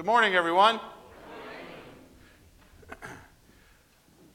Good 0.00 0.06
morning, 0.06 0.34
everyone. 0.34 0.80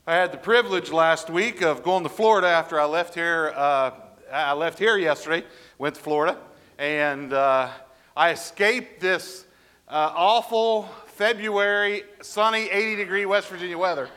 I 0.06 0.14
had 0.14 0.32
the 0.32 0.38
privilege 0.38 0.92
last 0.92 1.32
week 1.32 1.64
of 1.64 1.82
going 1.82 2.04
to 2.04 2.10
Florida 2.10 2.46
after 2.46 2.80
I 2.80 2.86
left 2.86 3.16
here. 3.16 3.52
Uh, 3.56 3.90
I 4.32 4.54
left 4.54 4.78
here 4.78 4.96
yesterday, 4.96 5.44
went 5.80 5.96
to 5.96 6.02
Florida, 6.02 6.38
and 6.78 7.34
uh, 7.34 7.72
I 8.16 8.30
escaped 8.30 9.02
this 9.02 9.48
uh, 9.88 10.14
awful 10.16 10.84
February, 11.08 12.04
sunny, 12.22 12.70
80 12.70 12.98
degree 12.98 13.26
West 13.26 13.48
Virginia 13.48 13.80
weather 13.80 14.08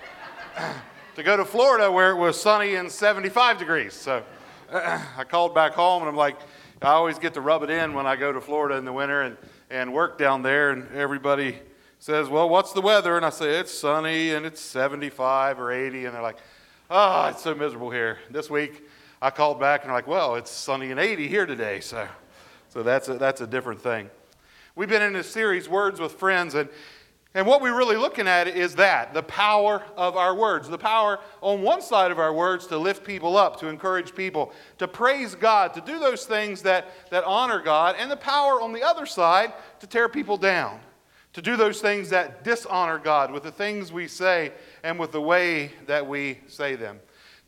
to 1.15 1.23
go 1.23 1.35
to 1.35 1.47
Florida 1.47 1.91
where 1.91 2.11
it 2.11 2.17
was 2.17 2.39
sunny 2.39 2.75
and 2.75 2.93
75 2.93 3.57
degrees. 3.57 3.95
So 3.95 4.23
I 4.71 5.25
called 5.27 5.55
back 5.55 5.73
home 5.73 6.03
and 6.03 6.11
I'm 6.11 6.15
like, 6.15 6.37
I 6.83 6.89
always 6.89 7.19
get 7.19 7.33
to 7.35 7.41
rub 7.41 7.63
it 7.63 7.71
in 7.71 7.95
when 7.95 8.07
I 8.07 8.17
go 8.17 8.33
to 8.33 8.41
Florida 8.43 8.77
in 8.77 8.85
the 8.85 8.93
winter 8.93 9.23
and, 9.23 9.39
and 9.71 9.93
work 9.93 10.19
down 10.19 10.43
there, 10.43 10.71
and 10.71 10.91
everybody 10.95 11.59
says, 11.99 12.29
Well, 12.29 12.49
what's 12.49 12.73
the 12.73 12.81
weather? 12.81 13.17
And 13.17 13.25
I 13.25 13.31
say, 13.31 13.59
It's 13.59 13.73
sunny 13.73 14.33
and 14.33 14.47
it's 14.47 14.61
75 14.61 15.61
or 15.61 15.73
80. 15.73 16.07
And 16.07 16.15
they're 16.15 16.23
like, 16.23 16.39
Oh, 16.91 17.27
it's 17.27 17.43
so 17.43 17.55
miserable 17.55 17.91
here. 17.91 18.19
This 18.31 18.49
week 18.49 18.89
I 19.21 19.31
called 19.31 19.61
back 19.61 19.83
and 19.83 19.89
they're 19.89 19.97
like, 19.97 20.07
Well, 20.07 20.37
it's 20.37 20.51
sunny 20.51 20.91
and 20.91 21.01
80 21.01 21.29
here 21.29 21.47
today. 21.47 21.81
So, 21.81 22.09
so 22.69 22.83
that's, 22.83 23.09
a, 23.09 23.15
that's 23.15 23.41
a 23.41 23.47
different 23.47 23.81
thing. 23.81 24.11
We've 24.75 24.89
been 24.89 25.03
in 25.03 25.13
this 25.13 25.29
series, 25.29 25.69
Words 25.69 26.01
with 26.01 26.13
Friends, 26.13 26.55
and 26.55 26.69
and 27.39 27.47
what 27.47 27.63
we're 27.63 27.77
really 27.77 27.95
looking 27.95 28.27
at 28.27 28.49
is 28.49 28.75
that 28.75 29.15
the 29.15 29.23
power 29.23 29.81
of 29.97 30.17
our 30.17 30.35
words. 30.35 30.69
The 30.69 30.77
power 30.77 31.21
on 31.41 31.63
one 31.63 31.81
side 31.81 32.11
of 32.11 32.19
our 32.19 32.33
words 32.33 32.67
to 32.67 32.77
lift 32.77 33.05
people 33.05 33.37
up, 33.37 33.61
to 33.61 33.69
encourage 33.69 34.13
people, 34.13 34.53
to 34.79 34.89
praise 34.89 35.37
God, 35.37 35.73
to 35.75 35.81
do 35.81 36.01
those 36.01 36.25
things 36.25 36.63
that, 36.63 36.89
that 37.11 37.23
honor 37.23 37.61
God, 37.61 37.95
and 37.97 38.11
the 38.11 38.17
power 38.17 38.61
on 38.61 38.73
the 38.73 38.83
other 38.83 39.07
side 39.07 39.53
to 39.79 39.87
tear 39.87 40.09
people 40.09 40.37
down, 40.37 40.81
to 41.33 41.41
do 41.41 41.57
those 41.57 41.81
things 41.81 42.11
that 42.11 42.43
dishonor 42.43 42.99
God 42.99 43.31
with 43.31 43.45
the 43.45 43.53
things 43.53 43.93
we 43.93 44.09
say 44.09 44.51
and 44.83 44.99
with 44.99 45.13
the 45.13 45.23
way 45.23 45.71
that 45.87 46.05
we 46.05 46.41
say 46.49 46.75
them. 46.75 46.99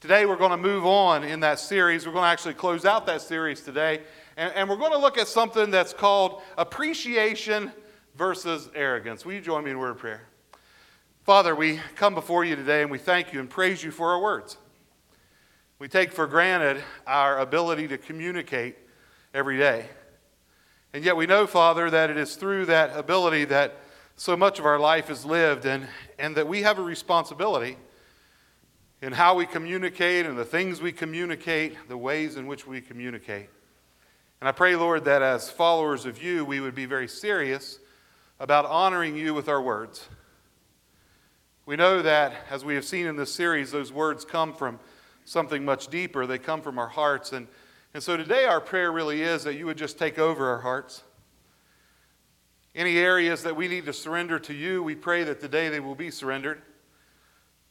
Today, 0.00 0.24
we're 0.24 0.36
going 0.36 0.52
to 0.52 0.56
move 0.56 0.86
on 0.86 1.24
in 1.24 1.40
that 1.40 1.58
series. 1.58 2.06
We're 2.06 2.12
going 2.12 2.22
to 2.22 2.28
actually 2.28 2.54
close 2.54 2.84
out 2.84 3.06
that 3.06 3.22
series 3.22 3.60
today, 3.60 4.02
and, 4.36 4.54
and 4.54 4.68
we're 4.68 4.76
going 4.76 4.92
to 4.92 4.98
look 4.98 5.18
at 5.18 5.26
something 5.26 5.72
that's 5.72 5.92
called 5.92 6.42
appreciation 6.56 7.72
versus 8.16 8.68
arrogance. 8.74 9.24
Will 9.24 9.34
you 9.34 9.40
join 9.40 9.64
me 9.64 9.70
in 9.70 9.76
a 9.76 9.78
word 9.78 9.90
of 9.90 9.98
prayer? 9.98 10.22
Father, 11.24 11.54
we 11.54 11.80
come 11.96 12.14
before 12.14 12.44
you 12.44 12.56
today 12.56 12.82
and 12.82 12.90
we 12.90 12.98
thank 12.98 13.32
you 13.32 13.40
and 13.40 13.48
praise 13.48 13.82
you 13.84 13.90
for 13.90 14.10
our 14.12 14.20
words. 14.20 14.56
We 15.78 15.88
take 15.88 16.12
for 16.12 16.26
granted 16.26 16.82
our 17.06 17.38
ability 17.38 17.88
to 17.88 17.98
communicate 17.98 18.76
every 19.32 19.56
day. 19.56 19.86
And 20.92 21.04
yet 21.04 21.16
we 21.16 21.26
know, 21.26 21.46
Father, 21.46 21.88
that 21.88 22.10
it 22.10 22.16
is 22.16 22.36
through 22.36 22.66
that 22.66 22.96
ability 22.96 23.44
that 23.46 23.76
so 24.16 24.36
much 24.36 24.58
of 24.58 24.66
our 24.66 24.78
life 24.78 25.08
is 25.08 25.24
lived 25.24 25.64
and, 25.64 25.86
and 26.18 26.36
that 26.36 26.48
we 26.48 26.62
have 26.62 26.78
a 26.78 26.82
responsibility 26.82 27.76
in 29.00 29.12
how 29.12 29.34
we 29.34 29.46
communicate 29.46 30.26
and 30.26 30.36
the 30.36 30.44
things 30.44 30.82
we 30.82 30.92
communicate, 30.92 31.76
the 31.88 31.96
ways 31.96 32.36
in 32.36 32.46
which 32.46 32.66
we 32.66 32.80
communicate. 32.80 33.48
And 34.40 34.48
I 34.48 34.52
pray, 34.52 34.76
Lord, 34.76 35.04
that 35.04 35.22
as 35.22 35.50
followers 35.50 36.06
of 36.06 36.22
you, 36.22 36.44
we 36.44 36.60
would 36.60 36.74
be 36.74 36.86
very 36.86 37.08
serious 37.08 37.78
about 38.40 38.64
honoring 38.64 39.16
you 39.16 39.34
with 39.34 39.50
our 39.50 39.60
words. 39.60 40.08
We 41.66 41.76
know 41.76 42.00
that, 42.00 42.32
as 42.50 42.64
we 42.64 42.74
have 42.74 42.86
seen 42.86 43.06
in 43.06 43.14
this 43.14 43.32
series, 43.32 43.70
those 43.70 43.92
words 43.92 44.24
come 44.24 44.54
from 44.54 44.80
something 45.26 45.62
much 45.62 45.88
deeper. 45.88 46.26
They 46.26 46.38
come 46.38 46.62
from 46.62 46.78
our 46.78 46.88
hearts. 46.88 47.32
And, 47.32 47.46
and 47.92 48.02
so 48.02 48.16
today, 48.16 48.46
our 48.46 48.60
prayer 48.60 48.90
really 48.90 49.20
is 49.20 49.44
that 49.44 49.54
you 49.54 49.66
would 49.66 49.76
just 49.76 49.98
take 49.98 50.18
over 50.18 50.48
our 50.48 50.60
hearts. 50.60 51.04
Any 52.74 52.96
areas 52.96 53.42
that 53.42 53.56
we 53.56 53.68
need 53.68 53.84
to 53.84 53.92
surrender 53.92 54.38
to 54.40 54.54
you, 54.54 54.82
we 54.82 54.94
pray 54.94 55.22
that 55.22 55.40
today 55.40 55.68
they 55.68 55.80
will 55.80 55.94
be 55.94 56.10
surrendered. 56.10 56.62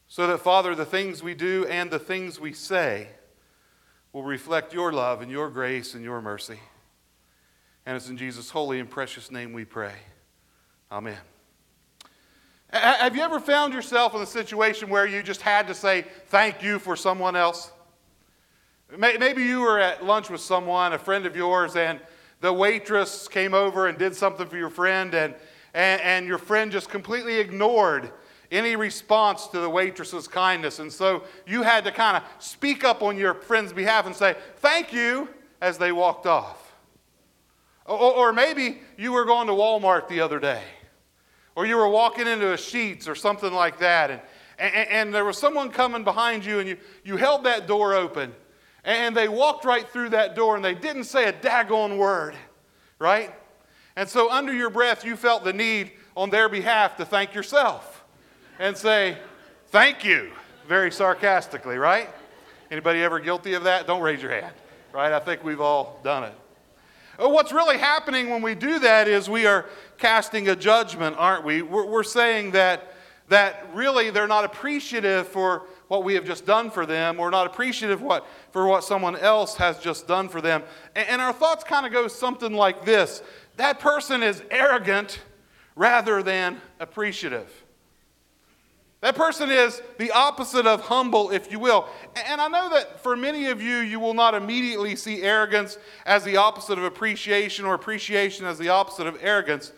So 0.08 0.28
that, 0.28 0.38
Father, 0.38 0.76
the 0.76 0.86
things 0.86 1.24
we 1.24 1.34
do 1.34 1.66
and 1.66 1.90
the 1.90 2.00
things 2.00 2.40
we 2.40 2.54
say 2.54 3.08
will 4.14 4.24
reflect 4.24 4.74
your 4.74 4.94
love 4.94 5.22
and 5.22 5.32
your 5.32 5.50
grace 5.50 5.96
and 5.96 6.04
your 6.04 6.22
mercy. 6.22 6.60
And 7.88 7.96
it's 7.96 8.10
in 8.10 8.18
Jesus' 8.18 8.52
holy 8.52 8.80
and 8.80 8.90
precious 8.90 9.32
name 9.32 9.52
we 9.52 9.66
pray. 9.66 9.94
Amen. 10.92 11.18
Have 12.72 13.16
you 13.16 13.22
ever 13.22 13.40
found 13.40 13.74
yourself 13.74 14.16
in 14.16 14.22
a 14.22 14.26
situation 14.26 14.90
where 14.90 15.06
you 15.06 15.22
just 15.22 15.42
had 15.42 15.68
to 15.68 15.76
say 15.76 16.06
thank 16.28 16.64
you 16.64 16.80
for 16.80 16.96
someone 16.96 17.36
else? 17.36 17.72
Maybe 18.98 19.44
you 19.44 19.62
were 19.62 19.80
at 19.80 20.04
lunch 20.04 20.32
with 20.32 20.42
someone, 20.42 20.94
a 20.94 21.00
friend 21.00 21.28
of 21.28 21.36
yours, 21.36 21.76
and 21.76 22.00
the 22.42 22.52
waitress 22.52 23.28
came 23.28 23.54
over 23.54 23.88
and 23.88 24.00
did 24.00 24.16
something 24.16 24.48
for 24.48 24.58
your 24.58 24.72
friend, 24.72 25.14
and, 25.14 25.36
and, 25.76 26.02
and 26.02 26.28
your 26.28 26.40
friend 26.40 26.72
just 26.72 26.90
completely 26.90 27.38
ignored 27.38 28.12
any 28.52 28.76
response 28.76 29.46
to 29.48 29.60
the 29.60 29.70
waitress's 29.70 30.28
kindness. 30.28 30.80
And 30.80 30.92
so 30.92 31.24
you 31.46 31.62
had 31.62 31.84
to 31.84 31.92
kind 31.92 32.18
of 32.18 32.24
speak 32.40 32.84
up 32.84 33.04
on 33.04 33.16
your 33.16 33.36
friend's 33.36 33.74
behalf 33.74 34.08
and 34.08 34.16
say, 34.16 34.36
Thank 34.58 34.92
you, 34.92 35.30
as 35.62 35.78
they 35.78 35.92
walked 35.92 36.26
off. 36.26 36.74
Or, 37.86 38.14
or 38.14 38.34
maybe 38.34 38.80
you 38.98 39.12
were 39.12 39.26
going 39.26 39.46
to 39.48 39.54
Walmart 39.54 40.08
the 40.08 40.22
other 40.22 40.40
day 40.40 40.64
or 41.56 41.66
you 41.66 41.78
were 41.78 41.90
walking 41.90 42.28
into 42.28 42.54
a 42.54 42.58
Sheetz 42.58 43.08
or 43.08 43.16
something 43.16 43.54
like 43.54 43.80
that, 43.80 44.12
and, 44.12 44.22
and, 44.58 44.90
and 44.90 45.14
there 45.14 45.26
was 45.26 45.38
someone 45.38 45.70
coming 45.70 46.04
behind 46.04 46.46
you, 46.46 46.60
and 46.60 46.70
you, 46.70 46.78
you 47.04 47.18
held 47.18 47.44
that 47.46 47.68
door 47.68 47.94
open, 47.94 48.34
and 48.84 49.16
they 49.16 49.28
walked 49.28 49.66
right 49.66 49.88
through 49.88 50.10
that 50.10 50.36
door, 50.36 50.56
and 50.56 50.64
they 50.64 50.76
didn't 50.76 51.06
say 51.06 51.26
a 51.26 51.34
daggone 51.34 51.98
word, 51.98 52.36
right? 52.98 53.34
And 53.96 54.08
so, 54.08 54.32
under 54.32 54.54
your 54.54 54.70
breath, 54.70 55.04
you 55.04 55.16
felt 55.16 55.44
the 55.44 55.54
need 55.54 55.92
on 56.16 56.30
their 56.30 56.48
behalf 56.50 56.98
to 56.98 57.06
thank 57.06 57.34
yourself 57.34 58.04
and 58.60 58.78
say, 58.78 59.18
Thank 59.68 60.04
you, 60.04 60.32
very 60.68 60.92
sarcastically, 60.92 61.78
right? 61.78 62.10
Anybody 62.72 63.04
ever 63.04 63.20
guilty 63.20 63.54
of 63.54 63.64
that? 63.66 63.88
Don't 63.88 64.02
raise 64.02 64.22
your 64.22 64.32
hand, 64.32 64.54
right? 64.94 65.12
I 65.12 65.20
think 65.20 65.44
we've 65.44 65.62
all 65.62 66.00
done 66.04 66.24
it. 66.24 66.34
What's 67.20 67.52
really 67.52 67.78
happening 67.78 68.30
when 68.30 68.42
we 68.42 68.56
do 68.56 68.80
that 68.80 69.10
is 69.10 69.30
we 69.30 69.46
are 69.46 69.66
casting 69.98 70.48
a 70.48 70.56
judgment, 70.56 71.18
aren't 71.20 71.44
we? 71.44 71.62
We're, 71.62 71.86
we're 71.86 72.04
saying 72.04 72.52
that, 72.52 72.94
that 73.28 73.68
really 73.74 74.10
they're 74.10 74.26
not 74.26 74.46
appreciative 74.46 75.28
for 75.28 75.64
what 75.90 76.06
we 76.06 76.14
have 76.14 76.24
just 76.24 76.46
done 76.46 76.72
for 76.72 76.86
them 76.86 77.20
or 77.20 77.30
not 77.30 77.46
appreciative 77.46 78.02
what, 78.02 78.26
for 78.52 78.68
what 78.68 78.86
someone 78.86 79.18
else 79.18 79.58
has 79.58 79.80
just 79.80 80.08
done 80.08 80.30
for 80.30 80.40
them. 80.40 80.64
And, 80.96 81.10
and 81.10 81.22
our 81.22 81.34
thoughts 81.34 81.66
kind 81.66 81.86
of 81.86 81.92
go 81.92 82.08
something 82.08 82.54
like 82.54 82.86
this 82.86 83.22
that 83.58 83.82
person 83.82 84.24
is 84.24 84.42
arrogant 84.50 85.20
rather 85.76 86.24
than 86.24 86.62
appreciative. 86.80 87.52
That 89.02 89.16
person 89.16 89.50
is 89.50 89.82
the 89.98 90.12
opposite 90.12 90.68
of 90.68 90.82
humble, 90.82 91.30
if 91.32 91.52
you 91.52 91.58
will. 91.60 91.88
And 92.28 92.42
I 92.42 92.50
know 92.50 92.70
that 92.72 93.02
for 93.02 93.16
many 93.16 93.48
of 93.48 93.62
you, 93.62 93.78
you 93.78 93.98
will 94.00 94.14
not 94.14 94.34
immediately 94.34 94.98
see 94.98 95.22
arrogance 95.22 95.78
as 96.06 96.26
the 96.26 96.36
opposite 96.36 96.78
of 96.78 96.84
appreciation 96.84 97.64
or 97.64 97.76
appreciation 97.76 98.46
as 98.46 98.58
the 98.58 98.70
opposite 98.70 99.08
of 99.08 99.18
arrogance. 99.22 99.72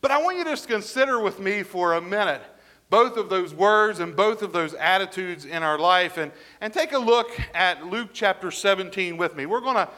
But 0.00 0.12
I 0.12 0.22
want 0.22 0.38
you 0.38 0.44
to 0.44 0.50
just 0.50 0.68
consider 0.68 1.18
with 1.18 1.40
me 1.40 1.64
for 1.64 1.94
a 1.94 2.00
minute 2.00 2.42
both 2.90 3.16
of 3.16 3.28
those 3.28 3.54
words 3.54 4.00
and 4.00 4.16
both 4.16 4.42
of 4.42 4.52
those 4.52 4.74
attitudes 4.74 5.44
in 5.44 5.62
our 5.62 5.78
life 5.78 6.16
and, 6.16 6.32
and 6.60 6.72
take 6.72 6.92
a 6.92 6.98
look 6.98 7.28
at 7.54 7.86
Luke 7.86 8.10
chapter 8.12 8.50
17 8.50 9.16
with 9.16 9.36
me. 9.36 9.46
We're 9.46 9.60
going 9.60 9.76
to 9.76 9.88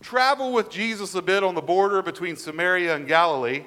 travel 0.00 0.52
with 0.52 0.70
Jesus 0.70 1.14
a 1.14 1.22
bit 1.22 1.44
on 1.44 1.54
the 1.54 1.60
border 1.60 2.02
between 2.02 2.36
Samaria 2.36 2.96
and 2.96 3.06
Galilee. 3.06 3.64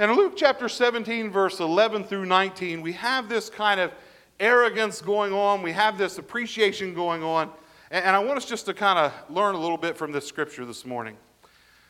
In 0.00 0.10
Luke 0.14 0.32
chapter 0.34 0.66
17, 0.66 1.28
verse 1.28 1.60
11 1.60 2.04
through 2.04 2.24
19, 2.24 2.80
we 2.80 2.94
have 2.94 3.28
this 3.28 3.50
kind 3.50 3.78
of 3.78 3.92
arrogance 4.40 5.02
going 5.02 5.30
on. 5.34 5.60
We 5.60 5.72
have 5.72 5.98
this 5.98 6.16
appreciation 6.16 6.94
going 6.94 7.22
on. 7.22 7.50
And 7.90 8.16
I 8.16 8.18
want 8.20 8.38
us 8.38 8.46
just 8.46 8.64
to 8.64 8.72
kind 8.72 8.98
of 8.98 9.12
learn 9.28 9.54
a 9.54 9.58
little 9.58 9.76
bit 9.76 9.98
from 9.98 10.10
this 10.10 10.26
scripture 10.26 10.64
this 10.64 10.86
morning. 10.86 11.18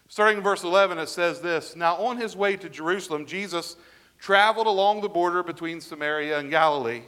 Starting 0.09 0.39
in 0.39 0.43
verse 0.43 0.65
11, 0.65 0.99
it 0.99 1.09
says 1.09 1.41
this 1.41 1.77
Now, 1.77 1.95
on 1.99 2.17
his 2.17 2.35
way 2.35 2.57
to 2.57 2.69
Jerusalem, 2.69 3.27
Jesus 3.27 3.77
traveled 4.19 4.67
along 4.67 5.03
the 5.03 5.09
border 5.09 5.45
between 5.45 5.81
Samaria 5.81 6.41
and 6.41 6.51
Galilee. 6.51 7.03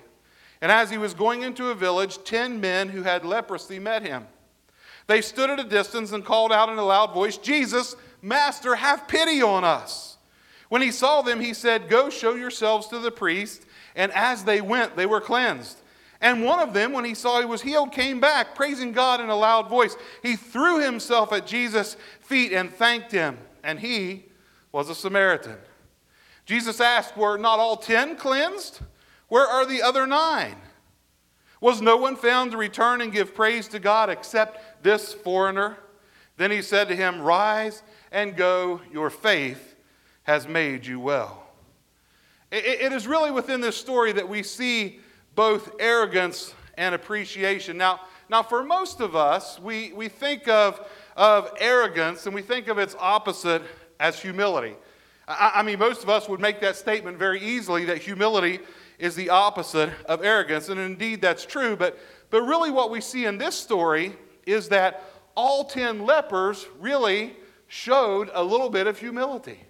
And 0.60 0.70
as 0.70 0.88
he 0.88 0.98
was 0.98 1.14
going 1.14 1.42
into 1.42 1.70
a 1.70 1.74
village, 1.74 2.22
ten 2.22 2.60
men 2.60 2.88
who 2.88 3.02
had 3.02 3.24
leprosy 3.24 3.80
met 3.80 4.06
him. 4.06 4.28
They 5.08 5.20
stood 5.20 5.50
at 5.50 5.58
a 5.58 5.64
distance 5.64 6.12
and 6.12 6.24
called 6.24 6.52
out 6.52 6.68
in 6.68 6.78
a 6.78 6.84
loud 6.84 7.12
voice, 7.12 7.38
Jesus, 7.38 7.96
Master, 8.22 8.76
have 8.76 9.08
pity 9.08 9.42
on 9.42 9.64
us. 9.64 10.11
When 10.72 10.80
he 10.80 10.90
saw 10.90 11.20
them, 11.20 11.38
he 11.38 11.52
said, 11.52 11.90
Go 11.90 12.08
show 12.08 12.32
yourselves 12.32 12.88
to 12.88 12.98
the 12.98 13.10
priest. 13.10 13.66
And 13.94 14.10
as 14.12 14.44
they 14.44 14.62
went, 14.62 14.96
they 14.96 15.04
were 15.04 15.20
cleansed. 15.20 15.78
And 16.18 16.42
one 16.42 16.60
of 16.60 16.72
them, 16.72 16.94
when 16.94 17.04
he 17.04 17.12
saw 17.12 17.40
he 17.40 17.44
was 17.44 17.60
healed, 17.60 17.92
came 17.92 18.20
back, 18.20 18.54
praising 18.54 18.92
God 18.92 19.20
in 19.20 19.28
a 19.28 19.36
loud 19.36 19.68
voice. 19.68 19.94
He 20.22 20.34
threw 20.34 20.82
himself 20.82 21.30
at 21.30 21.46
Jesus' 21.46 21.98
feet 22.20 22.54
and 22.54 22.70
thanked 22.72 23.12
him. 23.12 23.36
And 23.62 23.80
he 23.80 24.24
was 24.72 24.88
a 24.88 24.94
Samaritan. 24.94 25.58
Jesus 26.46 26.80
asked, 26.80 27.18
Were 27.18 27.36
not 27.36 27.58
all 27.58 27.76
ten 27.76 28.16
cleansed? 28.16 28.80
Where 29.28 29.46
are 29.46 29.66
the 29.66 29.82
other 29.82 30.06
nine? 30.06 30.56
Was 31.60 31.82
no 31.82 31.98
one 31.98 32.16
found 32.16 32.52
to 32.52 32.56
return 32.56 33.02
and 33.02 33.12
give 33.12 33.34
praise 33.34 33.68
to 33.68 33.78
God 33.78 34.08
except 34.08 34.82
this 34.82 35.12
foreigner? 35.12 35.76
Then 36.38 36.50
he 36.50 36.62
said 36.62 36.88
to 36.88 36.96
him, 36.96 37.20
Rise 37.20 37.82
and 38.10 38.34
go, 38.34 38.80
your 38.90 39.10
faith 39.10 39.71
has 40.24 40.46
made 40.46 40.86
you 40.86 41.00
well. 41.00 41.46
it 42.50 42.92
is 42.92 43.06
really 43.06 43.30
within 43.30 43.60
this 43.60 43.76
story 43.76 44.12
that 44.12 44.28
we 44.28 44.42
see 44.42 45.00
both 45.34 45.72
arrogance 45.80 46.54
and 46.76 46.94
appreciation. 46.94 47.76
Now, 47.76 48.00
now 48.28 48.42
for 48.42 48.62
most 48.62 49.00
of 49.00 49.16
us, 49.16 49.58
we, 49.60 49.92
we 49.92 50.08
think 50.08 50.48
of, 50.48 50.86
of 51.16 51.52
arrogance 51.58 52.26
and 52.26 52.34
we 52.34 52.42
think 52.42 52.68
of 52.68 52.78
its 52.78 52.96
opposite 52.98 53.62
as 54.00 54.20
humility. 54.20 54.74
I, 55.26 55.52
I 55.56 55.62
mean, 55.62 55.78
most 55.78 56.02
of 56.02 56.08
us 56.08 56.28
would 56.28 56.40
make 56.40 56.60
that 56.60 56.76
statement 56.76 57.18
very 57.18 57.40
easily 57.40 57.84
that 57.86 57.98
humility 57.98 58.60
is 58.98 59.14
the 59.14 59.30
opposite 59.30 59.90
of 60.06 60.24
arrogance. 60.24 60.68
And 60.68 60.80
indeed, 60.80 61.20
that's 61.20 61.44
true. 61.44 61.76
But, 61.76 61.98
but 62.30 62.42
really, 62.42 62.70
what 62.70 62.90
we 62.90 63.00
see 63.00 63.26
in 63.26 63.38
this 63.38 63.54
story 63.54 64.16
is 64.46 64.68
that 64.68 65.04
all 65.34 65.64
10 65.64 66.04
lepers 66.04 66.66
really 66.78 67.36
showed 67.68 68.30
a 68.34 68.42
little 68.42 68.70
bit 68.70 68.86
of 68.86 68.98
humility. 68.98 69.60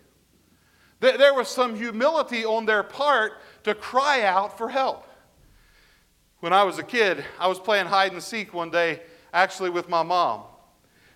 There 1.02 1.34
was 1.34 1.48
some 1.48 1.74
humility 1.74 2.44
on 2.44 2.64
their 2.64 2.84
part 2.84 3.32
to 3.64 3.74
cry 3.74 4.22
out 4.22 4.56
for 4.56 4.68
help. 4.68 5.04
When 6.38 6.52
I 6.52 6.62
was 6.62 6.78
a 6.78 6.84
kid, 6.84 7.24
I 7.40 7.48
was 7.48 7.58
playing 7.58 7.86
hide 7.86 8.12
and 8.12 8.22
seek 8.22 8.54
one 8.54 8.70
day, 8.70 9.00
actually 9.32 9.70
with 9.70 9.88
my 9.88 10.04
mom. 10.04 10.42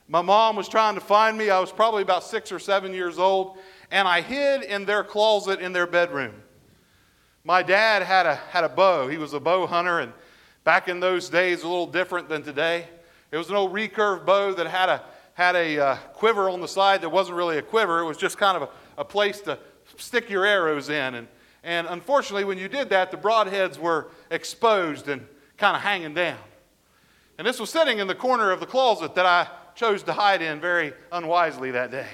My 0.09 0.23
mom 0.23 0.57
was 0.57 0.69
trying 0.69 0.97
to 0.97 1.01
find 1.01 1.39
me. 1.39 1.51
I 1.51 1.61
was 1.61 1.71
probably 1.71 2.03
about 2.03 2.25
six 2.25 2.51
or 2.51 2.59
seven 2.59 2.93
years 2.93 3.17
old, 3.17 3.59
and 3.93 4.09
I 4.09 4.23
hid 4.23 4.65
in 4.65 4.87
their 4.87 5.05
closet 5.05 5.61
in 5.61 5.73
their 5.73 5.87
bedroom. 5.87 6.35
My 7.45 7.63
dad 7.63 8.03
had 8.03 8.27
a, 8.27 8.35
had 8.35 8.65
a 8.65 8.69
bow. 8.69 9.07
He 9.07 9.19
was 9.19 9.35
a 9.35 9.41
bow 9.41 9.69
hunter, 9.69 10.01
and 10.01 10.13
back 10.65 10.89
in 10.89 10.99
those 10.99 11.29
days, 11.29 11.63
a 11.63 11.69
little 11.69 11.87
different 11.87 12.29
than 12.29 12.43
today. 12.43 12.89
It 13.31 13.37
was 13.37 13.51
an 13.51 13.55
old 13.55 13.73
recurve 13.73 14.27
bow 14.27 14.53
that 14.55 14.67
had 14.67 14.89
a, 14.89 15.05
had 15.35 15.55
a 15.55 15.79
uh, 15.79 15.97
quiver 16.13 16.51
on 16.51 16.61
the 16.61 16.67
side 16.67 17.03
that 17.03 17.11
wasn't 17.11 17.37
really 17.37 17.59
a 17.59 17.63
quiver. 17.63 18.01
It 18.01 18.05
was 18.05 18.17
just 18.17 18.37
kind 18.37 18.57
of 18.57 18.65
a, 18.65 19.03
a 19.03 19.05
place 19.05 19.41
to 19.43 19.57
stick 19.99 20.31
your 20.31 20.45
arrows 20.45 20.89
in. 20.89 21.15
And, 21.15 21.29
and 21.63 21.87
unfortunately, 21.89 22.45
when 22.45 22.59
you 22.59 22.69
did 22.69 22.91
that, 22.91 23.11
the 23.11 23.17
broadheads 23.17 23.79
were 23.79 24.09
exposed 24.31 25.09
and 25.09 25.27
kind 25.57 25.77
of 25.77 25.83
hanging 25.83 26.15
down. 26.15 26.39
And 27.39 27.47
this 27.47 27.61
was 27.61 27.71
sitting 27.71 27.99
in 27.99 28.07
the 28.07 28.15
corner 28.15 28.51
of 28.51 28.61
the 28.61 28.67
closet 28.67 29.15
that 29.15 29.27
I 29.27 29.49
chose 29.75 30.03
to 30.05 30.13
hide 30.13 30.43
in 30.43 30.61
very 30.61 30.93
unwisely 31.13 31.71
that 31.73 31.91
day. 31.91 32.07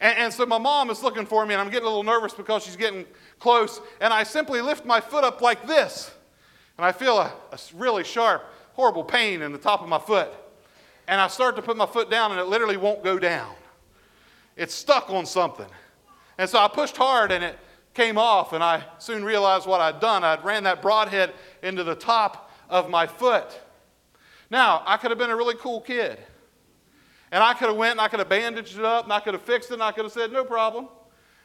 And, 0.00 0.18
and, 0.18 0.32
so 0.32 0.44
my 0.44 0.58
mom 0.58 0.90
is 0.90 1.02
looking 1.02 1.24
for 1.24 1.46
me, 1.46 1.54
and 1.54 1.60
I'm 1.60 1.70
getting 1.70 1.86
a 1.86 1.88
little 1.88 2.02
nervous 2.02 2.34
because 2.34 2.64
she's 2.64 2.76
getting 2.76 3.06
close. 3.38 3.80
And 4.00 4.12
I 4.12 4.24
simply 4.24 4.60
lift 4.60 4.84
my 4.84 5.00
foot 5.00 5.24
up 5.24 5.40
like 5.40 5.66
this, 5.66 6.10
and 6.76 6.84
I 6.84 6.92
feel 6.92 7.18
a, 7.18 7.32
a 7.52 7.58
really 7.74 8.02
sharp, 8.02 8.44
horrible 8.72 9.04
pain 9.04 9.40
in 9.40 9.52
the 9.52 9.58
top 9.58 9.82
of 9.82 9.88
my 9.88 10.00
foot. 10.00 10.30
And 11.06 11.20
I 11.20 11.28
start 11.28 11.54
to 11.56 11.62
put 11.62 11.76
my 11.76 11.86
foot 11.86 12.10
down, 12.10 12.32
and 12.32 12.40
it 12.40 12.46
literally 12.46 12.76
won't 12.76 13.04
go 13.04 13.18
down. 13.18 13.54
It's 14.56 14.74
stuck 14.74 15.10
on 15.10 15.26
something. 15.26 15.66
And 16.38 16.48
so 16.48 16.58
I 16.58 16.68
pushed 16.68 16.96
hard, 16.96 17.32
and 17.32 17.44
it 17.44 17.58
came 17.94 18.18
off, 18.18 18.52
and 18.52 18.62
I 18.62 18.84
soon 18.98 19.24
realized 19.24 19.66
what 19.66 19.80
I'd 19.80 20.00
done. 20.00 20.24
I'd 20.24 20.44
ran 20.44 20.64
that 20.64 20.82
broadhead 20.82 21.32
into 21.62 21.84
the 21.84 21.94
top 21.94 22.50
of 22.68 22.90
my 22.90 23.06
foot. 23.06 23.60
Now, 24.50 24.82
I 24.86 24.96
could 24.96 25.10
have 25.10 25.18
been 25.18 25.30
a 25.30 25.36
really 25.36 25.56
cool 25.56 25.80
kid. 25.80 26.18
And 27.32 27.42
I 27.42 27.54
could 27.54 27.68
have 27.68 27.76
went 27.76 27.92
and 27.92 28.00
I 28.00 28.06
could 28.06 28.20
have 28.20 28.28
bandaged 28.28 28.78
it 28.78 28.84
up 28.84 29.04
and 29.04 29.12
I 29.12 29.18
could 29.18 29.34
have 29.34 29.42
fixed 29.42 29.70
it 29.70 29.74
and 29.74 29.82
I 29.82 29.90
could 29.90 30.04
have 30.04 30.12
said, 30.12 30.30
no 30.30 30.44
problem. 30.44 30.86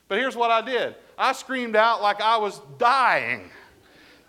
But 0.07 0.19
here's 0.19 0.36
what 0.36 0.51
I 0.51 0.62
did 0.62 0.95
I 1.18 1.33
screamed 1.33 1.75
out 1.75 2.01
like 2.01 2.21
I 2.21 2.38
was 2.38 2.62
dying 2.77 3.50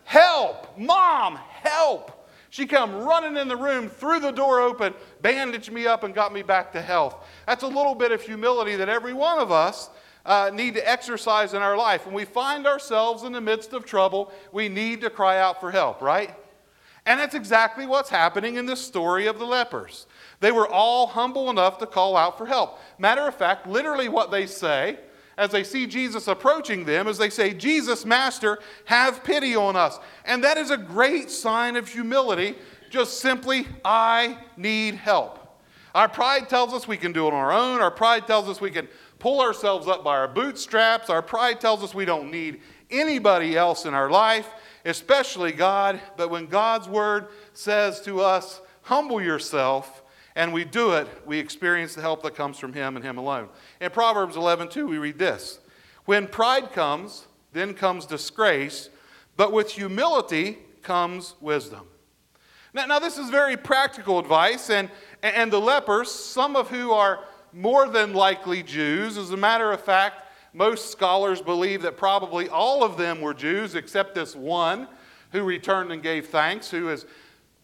Help! 0.04 0.78
Mom, 0.78 1.36
help! 1.36 2.28
She 2.48 2.66
come 2.66 3.04
running 3.04 3.36
in 3.36 3.46
the 3.46 3.56
room, 3.56 3.88
threw 3.88 4.18
the 4.18 4.32
door 4.32 4.60
open, 4.60 4.92
bandaged 5.22 5.70
me 5.70 5.86
up, 5.86 6.02
and 6.02 6.12
got 6.12 6.32
me 6.32 6.42
back 6.42 6.72
to 6.72 6.82
health. 6.82 7.14
That's 7.46 7.62
a 7.62 7.68
little 7.68 7.94
bit 7.94 8.10
of 8.10 8.20
humility 8.20 8.74
that 8.74 8.88
every 8.88 9.12
one 9.12 9.38
of 9.38 9.52
us 9.52 9.88
uh, 10.31 10.49
need 10.55 10.75
to 10.75 10.88
exercise 10.88 11.55
in 11.55 11.61
our 11.61 11.77
life. 11.77 12.06
When 12.06 12.15
we 12.15 12.25
find 12.25 12.65
ourselves 12.65 13.25
in 13.25 13.32
the 13.32 13.41
midst 13.41 13.73
of 13.73 13.85
trouble, 13.85 14.32
we 14.53 14.69
need 14.69 15.00
to 15.00 15.11
cry 15.11 15.41
out 15.41 15.59
for 15.59 15.73
help, 15.73 16.00
right? 16.00 16.37
And 17.05 17.19
that's 17.19 17.35
exactly 17.35 17.85
what's 17.85 18.11
happening 18.11 18.55
in 18.55 18.65
this 18.65 18.81
story 18.81 19.27
of 19.27 19.41
the 19.41 19.44
lepers. 19.44 20.06
They 20.38 20.53
were 20.53 20.69
all 20.69 21.09
humble 21.09 21.50
enough 21.50 21.79
to 21.79 21.87
call 21.87 22.17
out 22.17 22.38
for 22.38 22.47
help. 22.47 22.79
Matter 22.97 23.27
of 23.27 23.35
fact, 23.35 23.67
literally 23.67 24.09
what 24.09 24.31
they 24.31 24.47
say 24.47 25.00
as 25.37 25.50
they 25.50 25.65
see 25.65 25.88
Jesus 25.88 26.29
approaching 26.29 26.85
them 26.85 27.09
is 27.09 27.19
they 27.19 27.29
say, 27.29 27.53
Jesus, 27.53 28.05
Master, 28.05 28.61
have 28.85 29.25
pity 29.25 29.56
on 29.56 29.75
us. 29.75 29.99
And 30.25 30.44
that 30.44 30.59
is 30.59 30.71
a 30.71 30.77
great 30.77 31.29
sign 31.29 31.75
of 31.75 31.88
humility, 31.88 32.55
just 32.88 33.19
simply, 33.19 33.67
I 33.85 34.38
need 34.56 34.94
help. 34.94 35.41
Our 35.93 36.09
pride 36.09 36.49
tells 36.49 36.73
us 36.73 36.87
we 36.87 36.97
can 36.97 37.11
do 37.11 37.27
it 37.27 37.32
on 37.32 37.35
our 37.35 37.50
own. 37.50 37.81
Our 37.81 37.91
pride 37.91 38.29
tells 38.29 38.49
us 38.49 38.61
we 38.61 38.71
can 38.71 38.87
pull 39.20 39.40
ourselves 39.40 39.87
up 39.87 40.02
by 40.02 40.17
our 40.17 40.26
bootstraps. 40.26 41.11
Our 41.11 41.22
pride 41.22 41.61
tells 41.61 41.84
us 41.84 41.94
we 41.94 42.05
don't 42.05 42.31
need 42.31 42.61
anybody 42.90 43.56
else 43.56 43.84
in 43.84 43.94
our 43.94 44.11
life, 44.11 44.49
especially 44.84 45.52
God. 45.52 46.00
But 46.17 46.31
when 46.31 46.46
God's 46.46 46.88
word 46.88 47.28
says 47.52 48.00
to 48.02 48.20
us, 48.20 48.61
humble 48.82 49.22
yourself, 49.22 50.02
and 50.34 50.52
we 50.52 50.64
do 50.64 50.93
it, 50.93 51.06
we 51.26 51.38
experience 51.38 51.94
the 51.94 52.00
help 52.00 52.22
that 52.22 52.34
comes 52.34 52.58
from 52.58 52.72
Him 52.72 52.96
and 52.96 53.05
Him 53.05 53.19
alone. 53.19 53.49
In 53.81 53.90
Proverbs 53.90 54.37
11, 54.37 54.69
2, 54.69 54.87
we 54.87 54.99
read 54.99 55.19
this 55.19 55.61
When 56.06 56.26
pride 56.26 56.72
comes, 56.72 57.26
then 57.52 57.75
comes 57.75 58.06
disgrace, 58.06 58.90
but 59.37 59.52
with 59.52 59.72
humility 59.72 60.58
comes 60.82 61.34
wisdom. 61.40 61.87
Now, 62.72 62.87
now 62.87 62.99
this 62.99 63.19
is 63.19 63.31
very 63.31 63.56
practical 63.56 64.19
advice, 64.19 64.70
and, 64.70 64.88
and 65.22 65.52
the 65.52 65.61
lepers, 65.61 66.11
some 66.11 66.56
of 66.56 66.70
who 66.70 66.93
are 66.93 67.25
more 67.52 67.88
than 67.88 68.12
likely 68.12 68.62
Jews, 68.62 69.19
as 69.19 69.31
a 69.31 69.37
matter 69.37 69.73
of 69.73 69.82
fact, 69.82 70.26
most 70.52 70.91
scholars 70.91 71.41
believe 71.41 71.82
that 71.82 71.97
probably 71.97 72.49
all 72.49 72.82
of 72.82 72.97
them 72.97 73.20
were 73.20 73.35
Jews 73.35 73.75
except 73.75 74.14
this 74.14 74.35
one 74.35 74.88
who 75.32 75.43
returned 75.43 75.93
and 75.93 76.02
gave 76.02 76.29
thanks, 76.29 76.70
who 76.70 76.88
is 76.88 77.06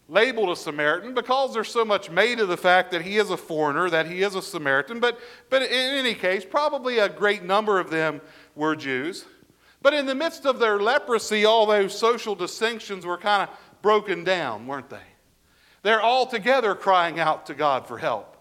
labeled 0.07 0.49
a 0.49 0.55
Samaritan 0.55 1.13
because 1.13 1.53
there's 1.53 1.69
so 1.69 1.83
much 1.83 2.09
made 2.09 2.39
of 2.39 2.47
the 2.47 2.57
fact 2.57 2.91
that 2.91 3.01
he 3.01 3.17
is 3.17 3.29
a 3.29 3.37
foreigner, 3.37 3.89
that 3.89 4.07
he 4.07 4.21
is 4.21 4.35
a 4.35 4.41
Samaritan. 4.41 4.99
But, 4.99 5.19
but 5.49 5.63
in 5.63 5.71
any 5.71 6.13
case, 6.13 6.45
probably 6.45 6.99
a 6.99 7.09
great 7.09 7.43
number 7.43 7.79
of 7.79 7.89
them 7.89 8.21
were 8.55 8.75
Jews. 8.75 9.25
But 9.81 9.93
in 9.93 10.05
the 10.05 10.15
midst 10.15 10.45
of 10.45 10.59
their 10.59 10.79
leprosy, 10.79 11.45
all 11.45 11.65
those 11.65 11.97
social 11.97 12.35
distinctions 12.35 13.05
were 13.05 13.17
kind 13.17 13.49
of 13.49 13.81
broken 13.81 14.23
down, 14.23 14.65
weren't 14.65 14.89
they? 14.89 14.97
They're 15.83 16.01
all 16.01 16.25
together 16.25 16.73
crying 16.73 17.19
out 17.19 17.45
to 17.47 17.53
God 17.53 17.87
for 17.87 17.97
help. 17.97 18.36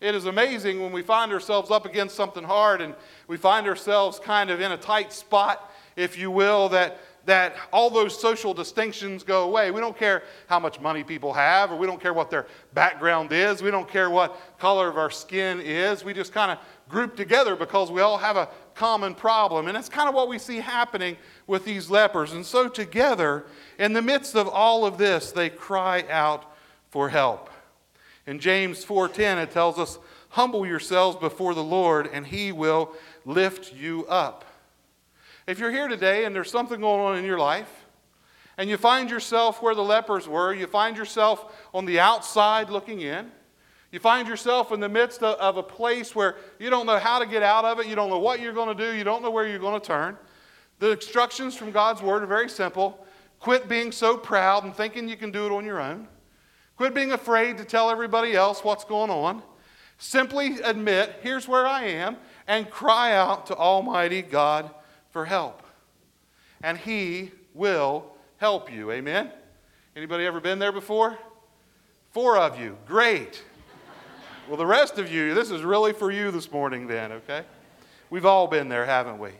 It 0.00 0.14
is 0.14 0.26
amazing 0.26 0.82
when 0.82 0.92
we 0.92 1.02
find 1.02 1.32
ourselves 1.32 1.70
up 1.70 1.86
against 1.86 2.14
something 2.14 2.44
hard 2.44 2.80
and 2.80 2.94
we 3.26 3.36
find 3.36 3.66
ourselves 3.66 4.18
kind 4.18 4.50
of 4.50 4.60
in 4.60 4.72
a 4.72 4.76
tight 4.76 5.12
spot, 5.12 5.72
if 5.96 6.18
you 6.18 6.30
will, 6.30 6.68
that 6.70 7.00
that 7.26 7.56
all 7.72 7.90
those 7.90 8.18
social 8.18 8.54
distinctions 8.54 9.22
go 9.22 9.44
away. 9.44 9.70
We 9.70 9.80
don't 9.80 9.96
care 9.96 10.22
how 10.46 10.58
much 10.58 10.80
money 10.80 11.02
people 11.02 11.32
have, 11.32 11.72
or 11.72 11.76
we 11.76 11.86
don't 11.86 12.00
care 12.00 12.12
what 12.12 12.30
their 12.30 12.46
background 12.74 13.32
is. 13.32 13.62
We 13.62 13.70
don't 13.70 13.88
care 13.88 14.10
what 14.10 14.38
color 14.58 14.88
of 14.88 14.98
our 14.98 15.10
skin 15.10 15.60
is. 15.60 16.04
We 16.04 16.12
just 16.12 16.32
kind 16.32 16.50
of 16.50 16.58
group 16.88 17.16
together 17.16 17.56
because 17.56 17.90
we 17.90 18.00
all 18.00 18.18
have 18.18 18.36
a 18.36 18.48
common 18.74 19.14
problem. 19.14 19.68
And 19.68 19.76
that's 19.76 19.88
kind 19.88 20.08
of 20.08 20.14
what 20.14 20.28
we 20.28 20.38
see 20.38 20.58
happening 20.58 21.16
with 21.46 21.64
these 21.64 21.88
lepers. 21.88 22.32
And 22.32 22.44
so, 22.44 22.68
together, 22.68 23.44
in 23.78 23.92
the 23.92 24.02
midst 24.02 24.34
of 24.34 24.48
all 24.48 24.84
of 24.84 24.98
this, 24.98 25.32
they 25.32 25.48
cry 25.48 26.04
out 26.10 26.52
for 26.90 27.08
help. 27.08 27.50
In 28.26 28.38
James 28.38 28.84
4:10 28.84 29.38
it 29.38 29.50
tells 29.50 29.78
us, 29.78 29.98
"Humble 30.30 30.66
yourselves 30.66 31.16
before 31.16 31.54
the 31.54 31.62
Lord, 31.62 32.08
and 32.12 32.26
he 32.26 32.52
will 32.52 32.94
lift 33.24 33.72
you 33.72 34.06
up." 34.08 34.44
If 35.46 35.58
you're 35.58 35.70
here 35.70 35.88
today 35.88 36.24
and 36.24 36.34
there's 36.34 36.50
something 36.50 36.80
going 36.80 37.00
on 37.00 37.16
in 37.16 37.24
your 37.24 37.38
life, 37.38 37.84
and 38.56 38.70
you 38.70 38.76
find 38.76 39.10
yourself 39.10 39.60
where 39.60 39.74
the 39.74 39.82
lepers 39.82 40.26
were, 40.26 40.54
you 40.54 40.66
find 40.66 40.96
yourself 40.96 41.52
on 41.74 41.84
the 41.84 42.00
outside 42.00 42.70
looking 42.70 43.00
in, 43.00 43.30
you 43.90 43.98
find 43.98 44.26
yourself 44.26 44.72
in 44.72 44.80
the 44.80 44.88
midst 44.88 45.22
of, 45.22 45.38
of 45.38 45.56
a 45.56 45.62
place 45.62 46.14
where 46.14 46.36
you 46.58 46.70
don't 46.70 46.86
know 46.86 46.98
how 46.98 47.18
to 47.18 47.26
get 47.26 47.42
out 47.42 47.64
of 47.64 47.78
it, 47.78 47.86
you 47.86 47.94
don't 47.94 48.10
know 48.10 48.18
what 48.18 48.40
you're 48.40 48.52
going 48.52 48.74
to 48.76 48.90
do, 48.90 48.96
you 48.96 49.04
don't 49.04 49.22
know 49.22 49.30
where 49.30 49.46
you're 49.46 49.58
going 49.58 49.80
to 49.80 49.86
turn. 49.86 50.16
The 50.78 50.92
instructions 50.92 51.54
from 51.54 51.70
God's 51.70 52.02
Word 52.02 52.22
are 52.22 52.26
very 52.26 52.48
simple. 52.48 53.06
Quit 53.38 53.68
being 53.68 53.92
so 53.92 54.16
proud 54.16 54.64
and 54.64 54.74
thinking 54.74 55.08
you 55.08 55.16
can 55.16 55.30
do 55.30 55.46
it 55.46 55.52
on 55.52 55.64
your 55.64 55.80
own. 55.80 56.08
Quit 56.76 56.94
being 56.94 57.12
afraid 57.12 57.58
to 57.58 57.64
tell 57.64 57.90
everybody 57.90 58.34
else 58.34 58.64
what's 58.64 58.84
going 58.84 59.10
on. 59.10 59.42
Simply 59.98 60.60
admit, 60.62 61.20
here's 61.22 61.46
where 61.46 61.66
I 61.66 61.84
am, 61.84 62.16
and 62.48 62.68
cry 62.68 63.12
out 63.12 63.46
to 63.46 63.56
Almighty 63.56 64.22
God 64.22 64.70
for 65.10 65.24
help. 65.24 65.62
And 66.62 66.76
He 66.76 67.30
will 67.54 68.12
help 68.38 68.72
you. 68.72 68.90
Amen? 68.90 69.30
Anybody 69.94 70.26
ever 70.26 70.40
been 70.40 70.58
there 70.58 70.72
before? 70.72 71.16
Four 72.10 72.38
of 72.38 72.58
you. 72.58 72.76
Great. 72.86 73.42
well, 74.48 74.56
the 74.56 74.66
rest 74.66 74.98
of 74.98 75.10
you, 75.10 75.34
this 75.34 75.50
is 75.50 75.62
really 75.62 75.92
for 75.92 76.10
you 76.10 76.30
this 76.32 76.50
morning, 76.50 76.88
then, 76.88 77.12
okay? 77.12 77.44
We've 78.10 78.26
all 78.26 78.48
been 78.48 78.68
there, 78.68 78.84
haven't 78.84 79.18
we? 79.18 79.30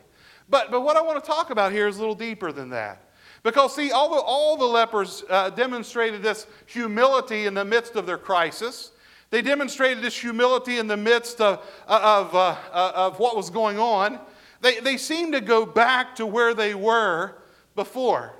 But, 0.49 0.71
but 0.71 0.81
what 0.81 0.95
I 0.95 1.01
want 1.01 1.23
to 1.23 1.29
talk 1.29 1.49
about 1.49 1.71
here 1.71 1.87
is 1.87 1.97
a 1.97 1.99
little 1.99 2.15
deeper 2.15 2.51
than 2.51 2.69
that. 2.69 3.04
Because, 3.45 3.75
see, 3.75 3.91
although 3.91 4.21
all 4.21 4.57
the 4.57 4.65
lepers 4.65 5.23
uh, 5.29 5.51
demonstrated 5.51 6.23
this 6.23 6.47
humility 6.65 7.45
in 7.45 7.53
the 7.53 7.63
midst 7.63 7.95
of 7.95 8.07
their 8.07 8.17
crisis, 8.17 8.89
they 9.29 9.43
demonstrated 9.43 10.03
this 10.03 10.17
humility 10.17 10.79
in 10.79 10.87
the 10.87 10.97
midst 10.97 11.39
of, 11.39 11.63
of, 11.87 12.33
uh, 12.33 12.55
uh 12.73 12.91
of 12.95 13.19
what 13.19 13.35
was 13.35 13.51
going 13.51 13.77
on. 13.77 14.19
They, 14.61 14.79
they 14.79 14.97
seem 14.97 15.31
to 15.33 15.41
go 15.41 15.63
back 15.63 16.15
to 16.15 16.25
where 16.25 16.55
they 16.55 16.73
were 16.73 17.35
before. 17.75 18.33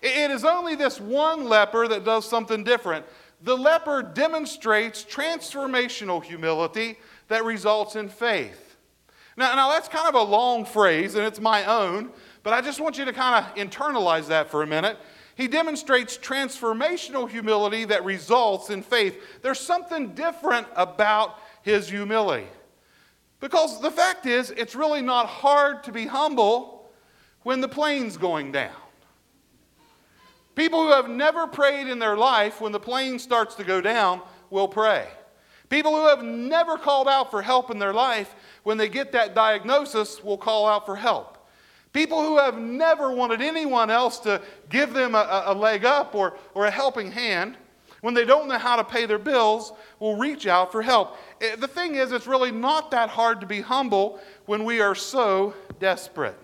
It 0.00 0.30
is 0.30 0.46
only 0.46 0.76
this 0.76 0.98
one 0.98 1.44
leper 1.44 1.86
that 1.86 2.06
does 2.06 2.26
something 2.26 2.64
different. 2.64 3.04
The 3.42 3.54
leper 3.54 4.02
demonstrates 4.02 5.04
transformational 5.04 6.24
humility 6.24 6.96
that 7.28 7.44
results 7.44 7.96
in 7.96 8.08
faith. 8.08 8.76
Now, 9.36 9.54
now, 9.54 9.68
that's 9.68 9.88
kind 9.88 10.08
of 10.08 10.14
a 10.14 10.22
long 10.22 10.64
phrase, 10.64 11.14
and 11.16 11.26
it's 11.26 11.38
my 11.38 11.64
own, 11.66 12.10
but 12.48 12.54
I 12.54 12.62
just 12.62 12.80
want 12.80 12.96
you 12.96 13.04
to 13.04 13.12
kind 13.12 13.44
of 13.44 13.54
internalize 13.56 14.28
that 14.28 14.50
for 14.50 14.62
a 14.62 14.66
minute. 14.66 14.96
He 15.34 15.48
demonstrates 15.48 16.16
transformational 16.16 17.28
humility 17.28 17.84
that 17.84 18.06
results 18.06 18.70
in 18.70 18.80
faith. 18.80 19.42
There's 19.42 19.60
something 19.60 20.14
different 20.14 20.66
about 20.74 21.40
his 21.60 21.90
humility. 21.90 22.46
Because 23.38 23.82
the 23.82 23.90
fact 23.90 24.24
is, 24.24 24.50
it's 24.52 24.74
really 24.74 25.02
not 25.02 25.26
hard 25.26 25.84
to 25.84 25.92
be 25.92 26.06
humble 26.06 26.90
when 27.42 27.60
the 27.60 27.68
plane's 27.68 28.16
going 28.16 28.52
down. 28.52 28.72
People 30.54 30.86
who 30.86 30.92
have 30.92 31.10
never 31.10 31.46
prayed 31.46 31.86
in 31.86 31.98
their 31.98 32.16
life, 32.16 32.62
when 32.62 32.72
the 32.72 32.80
plane 32.80 33.18
starts 33.18 33.56
to 33.56 33.62
go 33.62 33.82
down, 33.82 34.22
will 34.48 34.68
pray. 34.68 35.06
People 35.68 35.94
who 35.94 36.08
have 36.08 36.22
never 36.22 36.78
called 36.78 37.08
out 37.08 37.30
for 37.30 37.42
help 37.42 37.70
in 37.70 37.78
their 37.78 37.92
life, 37.92 38.34
when 38.62 38.78
they 38.78 38.88
get 38.88 39.12
that 39.12 39.34
diagnosis, 39.34 40.24
will 40.24 40.38
call 40.38 40.66
out 40.66 40.86
for 40.86 40.96
help. 40.96 41.34
People 41.92 42.22
who 42.22 42.38
have 42.38 42.58
never 42.58 43.12
wanted 43.12 43.40
anyone 43.40 43.90
else 43.90 44.18
to 44.20 44.42
give 44.68 44.92
them 44.92 45.14
a, 45.14 45.44
a, 45.46 45.54
leg 45.54 45.84
up 45.84 46.14
or, 46.14 46.36
or 46.54 46.66
a 46.66 46.70
helping 46.70 47.10
hand, 47.10 47.56
when 48.02 48.14
they 48.14 48.24
don't 48.24 48.46
know 48.46 48.58
how 48.58 48.76
to 48.76 48.84
pay 48.84 49.06
their 49.06 49.18
bills, 49.18 49.72
will 49.98 50.16
reach 50.16 50.46
out 50.46 50.70
for 50.70 50.82
help. 50.82 51.16
Eh, 51.40 51.56
the 51.56 51.66
thing 51.66 51.94
is, 51.94 52.12
it's 52.12 52.26
really 52.26 52.52
not 52.52 52.90
that 52.90 53.08
hard 53.08 53.40
to 53.40 53.46
be 53.46 53.60
humble 53.60 54.20
when 54.46 54.64
we 54.64 54.80
are 54.80 54.94
so 54.94 55.54
desperate. 55.80 56.38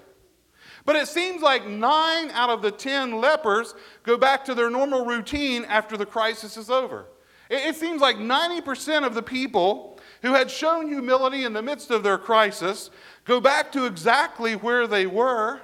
But 0.86 0.96
it 0.96 1.08
seems 1.08 1.42
like 1.42 1.66
nine 1.66 2.30
out 2.30 2.50
of 2.50 2.60
the 2.60 2.70
ten 2.70 3.20
lepers 3.20 3.74
go 4.02 4.16
back 4.16 4.44
to 4.46 4.54
their 4.54 4.70
normal 4.70 5.04
routine 5.06 5.64
after 5.66 5.96
the 5.96 6.06
crisis 6.06 6.56
is 6.56 6.70
over. 6.70 7.06
It 7.50 7.76
seems 7.76 8.00
like 8.00 8.16
90% 8.16 9.06
of 9.06 9.14
the 9.14 9.22
people 9.22 9.93
who 10.24 10.32
had 10.32 10.50
shown 10.50 10.88
humility 10.88 11.44
in 11.44 11.52
the 11.52 11.60
midst 11.60 11.90
of 11.90 12.02
their 12.02 12.16
crisis 12.16 12.90
go 13.26 13.42
back 13.42 13.70
to 13.70 13.84
exactly 13.84 14.54
where 14.54 14.86
they 14.86 15.06
were 15.06 15.60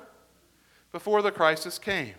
before 0.92 1.22
the 1.22 1.32
crisis 1.32 1.78
came. 1.78 2.12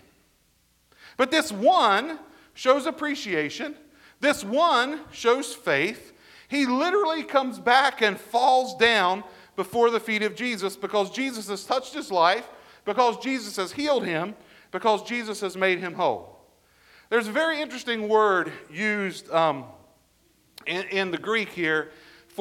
But 1.18 1.30
this 1.30 1.52
one 1.52 2.18
shows 2.56 2.88
appreciation, 2.88 3.76
this 4.22 4.44
one 4.44 5.02
shows 5.12 5.54
faith. 5.54 6.14
He 6.48 6.66
literally 6.66 7.22
comes 7.22 7.60
back 7.60 8.02
and 8.02 8.20
falls 8.20 8.76
down 8.76 9.24
before 9.56 9.92
the 9.92 10.00
feet 10.00 10.24
of 10.24 10.34
Jesus 10.36 10.76
because 10.76 11.12
Jesus 11.12 11.48
has 11.48 11.64
touched 11.64 11.94
his 11.94 12.12
life 12.12 12.50
because 12.86 13.18
Jesus 13.20 13.58
has 13.58 13.72
healed 13.72 14.04
him, 14.04 14.34
because 14.72 15.04
Jesus 15.04 15.42
has 15.42 15.56
made 15.56 15.78
him 15.78 15.94
whole. 15.94 16.40
There's 17.10 17.28
a 17.28 17.32
very 17.32 17.62
interesting 17.62 18.10
word 18.10 18.52
used 18.72 19.30
um, 19.30 19.66
in, 20.66 20.84
in 20.88 21.12
the 21.12 21.20
Greek 21.20 21.50
here 21.50 21.92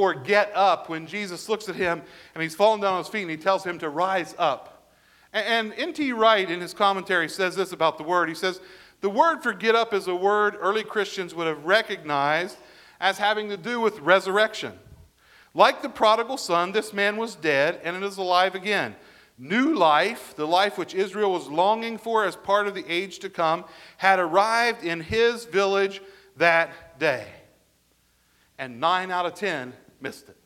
for 0.01 0.15
get 0.15 0.51
up 0.55 0.89
when 0.89 1.07
Jesus 1.07 1.47
looks 1.47 1.69
at 1.69 1.77
him 1.77 2.01
and 2.35 2.43
he's 2.43 2.55
fallen 2.55 2.81
down 2.81 2.95
on 2.95 3.01
his 3.01 3.09
feet 3.09 3.21
and 3.21 3.31
he 3.31 3.37
tells 3.37 3.63
him 3.63 3.79
to 3.81 3.91
rise 3.91 4.35
up. 4.39 4.89
And, 5.31 5.71
and 5.71 5.79
N.T. 5.79 6.15
Wright, 6.15 6.51
in 6.51 6.59
his 6.59 6.73
commentary, 6.73 7.29
says 7.29 7.55
this 7.55 7.73
about 7.73 7.99
the 7.99 8.05
word. 8.05 8.31
He 8.31 8.35
says, 8.35 8.63
The 9.03 9.11
word 9.11 9.43
for 9.43 9.53
get 9.53 9.75
up 9.75 9.93
is 9.93 10.09
a 10.09 10.15
word 10.15 10.57
early 10.59 10.85
Christians 10.85 11.35
would 11.35 11.47
have 11.47 11.67
recognized 11.67 12.57
as 12.99 13.19
having 13.19 13.51
to 13.51 13.59
do 13.59 13.79
with 13.79 14.01
resurrection. 14.01 14.73
Like 15.53 15.83
the 15.83 15.91
prodigal 15.91 16.39
son, 16.39 16.73
this 16.73 16.95
man 16.95 17.19
was 17.19 17.35
dead 17.35 17.79
and 17.85 17.95
it 17.95 18.03
is 18.03 18.17
alive 18.17 18.55
again. 18.55 18.97
New 19.37 19.75
life, 19.75 20.35
the 20.35 20.47
life 20.47 20.79
which 20.79 20.95
Israel 20.95 21.31
was 21.31 21.49
longing 21.49 21.99
for 21.99 22.25
as 22.25 22.37
part 22.37 22.67
of 22.67 22.75
the 22.75 22.91
age 22.91 23.19
to 23.19 23.29
come, 23.29 23.67
had 23.99 24.19
arrived 24.19 24.83
in 24.83 25.03
his 25.03 25.45
village 25.45 26.01
that 26.39 26.99
day. 26.99 27.27
And 28.59 28.81
nine 28.81 29.11
out 29.11 29.27
of 29.27 29.35
ten 29.35 29.75
missed 30.01 30.29
it. 30.29 30.37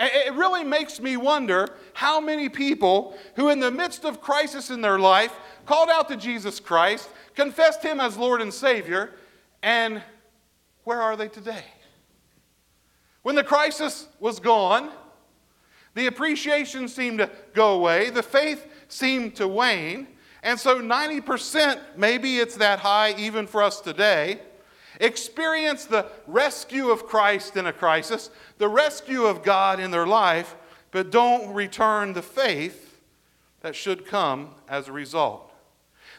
It 0.00 0.34
really 0.34 0.62
makes 0.62 1.00
me 1.00 1.16
wonder 1.16 1.68
how 1.92 2.20
many 2.20 2.48
people 2.48 3.18
who, 3.34 3.48
in 3.48 3.58
the 3.58 3.70
midst 3.70 4.04
of 4.04 4.20
crisis 4.20 4.70
in 4.70 4.80
their 4.80 4.98
life, 4.98 5.34
called 5.66 5.88
out 5.90 6.08
to 6.08 6.16
Jesus 6.16 6.60
Christ, 6.60 7.08
confessed 7.34 7.82
Him 7.82 7.98
as 7.98 8.16
Lord 8.16 8.40
and 8.40 8.54
Savior, 8.54 9.10
and 9.62 10.00
where 10.84 11.02
are 11.02 11.16
they 11.16 11.26
today? 11.28 11.64
When 13.22 13.34
the 13.34 13.42
crisis 13.42 14.06
was 14.20 14.38
gone, 14.38 14.90
the 15.94 16.06
appreciation 16.06 16.86
seemed 16.86 17.18
to 17.18 17.30
go 17.52 17.74
away, 17.74 18.10
the 18.10 18.22
faith 18.22 18.66
seemed 18.86 19.34
to 19.36 19.48
wane. 19.48 20.06
And 20.44 20.58
so 20.60 20.80
90%, 20.80 21.80
maybe 21.96 22.38
it's 22.38 22.56
that 22.56 22.78
high 22.78 23.14
even 23.18 23.48
for 23.48 23.64
us 23.64 23.80
today, 23.80 24.40
experience 24.98 25.84
the 25.84 26.06
rescue 26.26 26.90
of 26.90 27.06
Christ 27.06 27.56
in 27.56 27.66
a 27.66 27.72
crisis, 27.72 28.30
the 28.58 28.68
rescue 28.68 29.24
of 29.24 29.42
God 29.42 29.80
in 29.80 29.90
their 29.90 30.06
life, 30.06 30.54
but 30.90 31.10
don't 31.10 31.54
return 31.54 32.12
the 32.12 32.22
faith 32.22 33.00
that 33.60 33.74
should 33.74 34.06
come 34.06 34.50
as 34.68 34.88
a 34.88 34.92
result. 34.92 35.52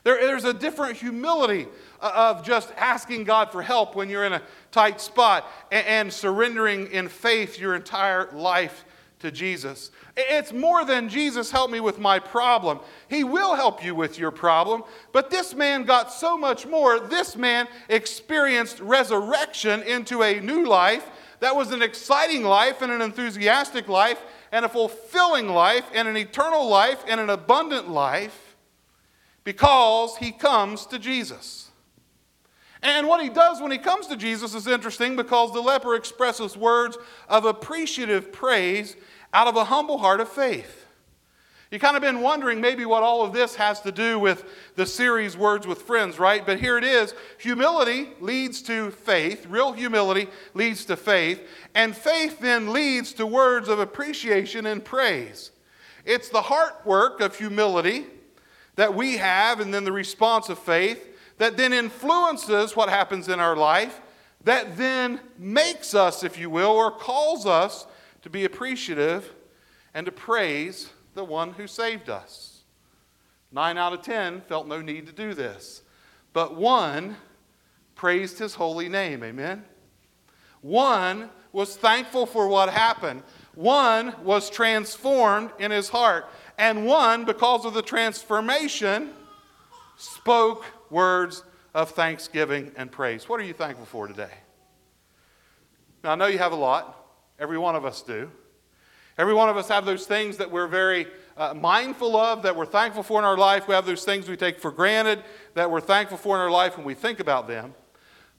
There, 0.04 0.16
there's 0.16 0.46
a 0.46 0.54
different 0.54 0.98
humility 0.98 1.68
uh, 2.02 2.34
of 2.36 2.46
just 2.46 2.72
asking 2.78 3.26
God 3.26 3.52
for 3.52 3.62
help 3.62 3.96
when 3.96 4.10
you're 4.10 4.26
in 4.26 4.34
a 4.34 4.42
tight 4.72 5.02
spot 5.02 5.50
and, 5.72 5.86
and 5.86 6.14
surrendering 6.14 6.88
in 6.92 7.10
faith 7.10 7.60
your 7.60 7.76
entire 7.76 8.30
life 8.32 8.86
to 9.20 9.32
Jesus. 9.32 9.92
It's 10.16 10.54
more 10.54 10.86
than 10.86 11.10
Jesus 11.10 11.52
help 11.52 11.72
me 11.72 11.80
with 11.80 12.00
my 12.00 12.20
problem. 12.20 12.80
He 13.10 13.24
will 13.24 13.56
help 13.56 13.84
you 13.84 13.94
with 13.94 14.18
your 14.18 14.32
problem, 14.32 14.84
but 15.12 15.30
this 15.30 15.54
man 15.54 15.84
got 15.84 16.12
so 16.12 16.38
much 16.38 16.66
more. 16.66 17.00
This 17.00 17.36
man 17.36 17.68
experienced 17.90 18.80
resurrection 18.80 19.82
into 19.84 20.24
a 20.24 20.40
new 20.40 20.66
life 20.66 21.10
that 21.40 21.56
was 21.56 21.72
an 21.72 21.82
exciting 21.82 22.44
life 22.44 22.82
and 22.82 22.92
an 22.92 23.02
enthusiastic 23.02 23.88
life 23.88 24.22
and 24.52 24.66
a 24.66 24.70
fulfilling 24.70 25.48
life 25.48 25.86
and 25.94 26.08
an 26.08 26.18
eternal 26.18 26.68
life 26.68 27.04
and 27.08 27.20
an 27.20 27.30
abundant 27.30 27.90
life 27.90 28.56
because 29.44 30.18
he 30.18 30.32
comes 30.32 30.86
to 30.88 31.00
Jesus. 31.00 31.69
And 32.82 33.08
what 33.08 33.22
he 33.22 33.30
does 33.30 33.62
when 33.62 33.72
he 33.72 33.78
comes 33.78 34.08
to 34.08 34.16
Jesus 34.16 34.56
is 34.56 34.68
interesting 34.68 35.16
because 35.16 35.52
the 35.52 35.62
leper 35.62 35.96
expresses 35.96 36.56
words 36.56 36.98
of 37.28 37.46
appreciative 37.46 38.32
praise 38.32 38.96
out 39.34 39.48
of 39.48 39.56
a 39.56 39.66
humble 39.66 39.98
heart 39.98 40.22
of 40.22 40.30
faith. 40.30 40.86
You 41.72 41.78
kind 41.78 41.96
of 41.96 42.02
been 42.02 42.22
wondering 42.22 42.62
maybe 42.62 42.86
what 42.86 43.04
all 43.04 43.22
of 43.22 43.32
this 43.32 43.54
has 43.56 43.80
to 43.82 43.92
do 43.92 44.18
with 44.18 44.44
the 44.76 44.88
series 44.88 45.38
Words 45.38 45.68
with 45.68 45.84
Friends, 45.84 46.18
right? 46.18 46.44
But 46.44 46.60
here 46.60 46.80
it 46.80 46.84
is. 46.84 47.14
Humility 47.38 48.10
leads 48.20 48.64
to 48.64 48.90
faith. 48.90 49.46
Real 49.46 49.74
humility 49.74 50.30
leads 50.56 50.86
to 50.86 50.96
faith. 50.96 51.48
And 51.76 51.96
faith 51.96 52.40
then 52.40 52.74
leads 52.74 53.14
to 53.14 53.28
words 53.28 53.68
of 53.68 53.78
appreciation 53.78 54.66
and 54.66 54.84
praise. 54.84 55.52
It's 56.06 56.30
the 56.30 56.42
heart 56.42 56.82
work 56.86 57.22
of 57.22 57.36
humility 57.36 58.08
that 58.76 58.96
we 58.96 59.18
have, 59.18 59.60
and 59.60 59.72
then 59.72 59.84
the 59.84 59.92
response 59.92 60.50
of 60.50 60.58
faith 60.58 61.06
that 61.40 61.58
then 61.58 61.74
influences 61.74 62.76
what 62.76 62.90
happens 62.90 63.28
in 63.28 63.40
our 63.40 63.56
life, 63.56 64.00
that 64.44 64.78
then 64.78 65.20
makes 65.38 65.96
us, 65.96 66.24
if 66.24 66.38
you 66.38 66.50
will, 66.50 66.72
or 66.72 66.92
calls 66.92 67.46
us 67.46 67.88
to 68.22 68.30
be 68.30 68.46
appreciative 68.46 69.34
and 69.94 70.06
to 70.06 70.12
praise 70.12 70.90
the 71.16 71.24
one 71.24 71.54
who 71.54 71.66
saved 71.66 72.10
us. 72.10 72.62
Nine 73.52 73.78
out 73.78 73.94
of 73.94 74.02
ten 74.04 74.42
felt 74.42 74.68
no 74.68 74.82
need 74.82 75.08
to 75.08 75.14
do 75.14 75.34
this, 75.34 75.82
but 76.34 76.56
one 76.56 77.16
praised 77.96 78.38
his 78.38 78.54
holy 78.54 78.88
name. 78.88 79.24
Amen? 79.24 79.66
One 80.62 81.30
was 81.52 81.76
thankful 81.76 82.26
for 82.26 82.48
what 82.48 82.70
happened. 82.70 83.24
One 83.56 84.14
was 84.24 84.50
transformed 84.50 85.52
in 85.58 85.72
his 85.72 85.90
heart. 85.90 86.30
And 86.58 86.86
one, 86.86 87.26
because 87.26 87.66
of 87.66 87.74
the 87.74 87.82
transformation, 87.82 89.12
spoke 89.98 90.66
words 90.90 91.44
of 91.74 91.92
thanksgiving 91.92 92.72
and 92.76 92.92
praise. 92.92 93.30
What 93.30 93.40
are 93.40 93.44
you 93.44 93.54
thankful 93.54 93.86
for 93.86 94.08
today? 94.08 94.34
Now, 96.04 96.12
I 96.12 96.16
know 96.16 96.28
you 96.28 96.38
have 96.38 96.52
a 96.52 96.58
lot. 96.58 96.96
Every 97.40 97.58
one 97.58 97.76
of 97.76 97.86
us 97.86 98.02
do. 98.02 98.32
Every 99.18 99.34
one 99.34 99.50
of 99.50 99.58
us 99.58 99.68
have 99.68 99.86
those 99.86 100.06
things 100.06 100.38
that 100.38 100.50
we're 100.50 100.68
very 100.68 101.08
uh, 101.36 101.54
mindful 101.54 102.16
of, 102.16 102.42
that 102.44 102.56
we're 102.56 102.66
thankful 102.66 103.04
for 103.04 103.20
in 103.20 103.26
our 103.26 103.38
life. 103.38 103.68
We 103.68 103.76
have 103.76 103.86
those 103.86 104.06
things 104.06 104.30
we 104.30 104.38
take 104.38 104.60
for 104.60 104.72
granted, 104.72 105.24
that 105.56 105.70
we're 105.70 105.82
thankful 105.82 106.18
for 106.18 106.36
in 106.36 106.42
our 106.42 106.50
life 106.50 106.78
when 106.78 106.86
we 106.86 106.94
think 106.94 107.20
about 107.20 107.48
them. 107.48 107.74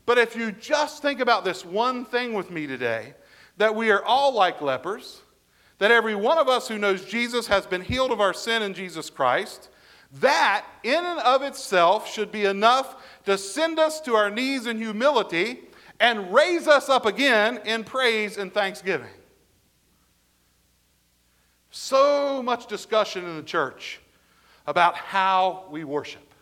But 0.07 0.19
if 0.19 0.35
you 0.35 0.53
just 0.53 1.03
think 1.03 1.21
about 1.21 1.45
this 1.45 1.65
one 1.65 2.05
thing 2.05 2.33
with 2.33 2.51
me 2.51 2.67
today, 2.67 3.15
that 3.59 3.75
we 3.75 3.91
are 3.91 4.03
all 4.03 4.35
like 4.35 4.63
lepers, 4.63 5.21
that 5.79 5.91
every 5.91 6.15
one 6.15 6.39
of 6.39 6.49
us 6.49 6.69
who 6.69 6.79
knows 6.79 7.05
Jesus 7.05 7.47
has 7.47 7.67
been 7.67 7.83
healed 7.83 8.11
of 8.11 8.21
our 8.21 8.33
sin 8.33 8.63
in 8.63 8.73
Jesus 8.73 9.11
Christ, 9.11 9.69
that 10.15 10.65
in 10.83 11.05
and 11.05 11.21
of 11.21 11.43
itself 11.43 12.11
should 12.11 12.33
be 12.33 12.45
enough 12.45 12.97
to 13.25 13.39
send 13.39 13.79
us 13.79 14.01
to 14.03 14.15
our 14.15 14.31
knees 14.31 14.67
in 14.67 14.79
humility 14.79 15.61
and 16.01 16.33
raise 16.33 16.67
us 16.67 16.89
up 16.89 17.07
again 17.07 17.61
in 17.65 17.85
praise 17.85 18.37
and 18.37 18.53
thanksgiving. 18.53 19.07
So 21.71 22.43
much 22.43 22.67
discussion 22.67 23.25
in 23.25 23.37
the 23.37 23.43
church 23.43 24.01
about 24.67 24.97
how 24.97 25.67
we 25.71 25.85
worship. 25.85 26.35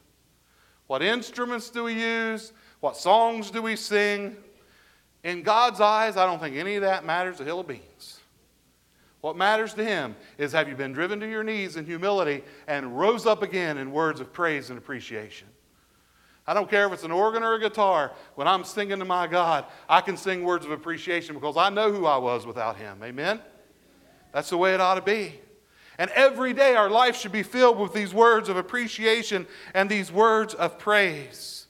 What 0.87 1.03
instruments 1.03 1.69
do 1.69 1.85
we 1.85 1.93
use? 1.95 2.53
What 2.81 2.97
songs 2.97 3.51
do 3.51 3.61
we 3.61 3.77
sing? 3.77 4.37
In 5.25 5.43
God's 5.43 5.81
eyes, 5.81 6.17
I 6.17 6.25
don't 6.25 6.41
think 6.41 6.57
any 6.57 6.77
of 6.77 6.83
that 6.83 7.05
matters 7.05 7.41
a 7.41 7.45
hill 7.45 7.61
of 7.61 7.67
beans. 7.67 8.18
What 9.21 9.37
matters 9.37 9.75
to 9.75 9.85
Him 9.85 10.15
is 10.37 10.53
have 10.53 10.69
you 10.69 10.77
been 10.77 10.93
driven 10.93 11.19
to 11.21 11.29
your 11.29 11.43
knees 11.43 11.77
in 11.77 11.85
humility 11.85 12.45
and 12.67 12.99
rose 12.99 13.27
up 13.27 13.43
again 13.43 13.79
in 13.79 13.91
words 13.91 14.21
of 14.21 14.33
praise 14.33 14.71
and 14.71 14.79
appreciation? 14.79 15.49
I 16.47 16.55
don't 16.55 16.71
care 16.71 16.87
if 16.87 16.93
it's 16.95 17.05
an 17.05 17.11
organ 17.11 17.43
or 17.43 17.55
a 17.55 17.61
guitar. 17.61 18.13
When 18.35 18.49
I'm 18.49 18.65
singing 18.65 19.01
to 19.01 19.05
my 19.05 19.27
God, 19.27 19.67
I 19.89 20.01
can 20.01 20.17
sing 20.17 20.45
words 20.45 20.65
of 20.65 20.71
appreciation 20.71 21.35
because 21.35 21.59
I 21.59 21.69
know 21.69 21.93
who 21.93 22.07
I 22.07 22.17
was 22.17 22.47
without 22.47 22.77
Him. 22.77 23.01
Amen? 23.03 23.41
That's 24.33 24.51
the 24.51 24.57
way 24.57 24.73
it 24.73 24.81
ought 24.81 24.95
to 24.95 25.03
be. 25.03 25.35
And 25.99 26.11
every 26.11 26.53
day 26.53 26.75
our 26.75 26.89
life 26.89 27.17
should 27.17 27.33
be 27.33 27.43
filled 27.43 27.79
with 27.79 27.93
these 27.93 28.15
words 28.15 28.49
of 28.49 28.57
appreciation 28.57 29.47
and 29.75 29.91
these 29.91 30.13
words 30.13 30.55
of 30.55 30.79
praise. 30.79 31.67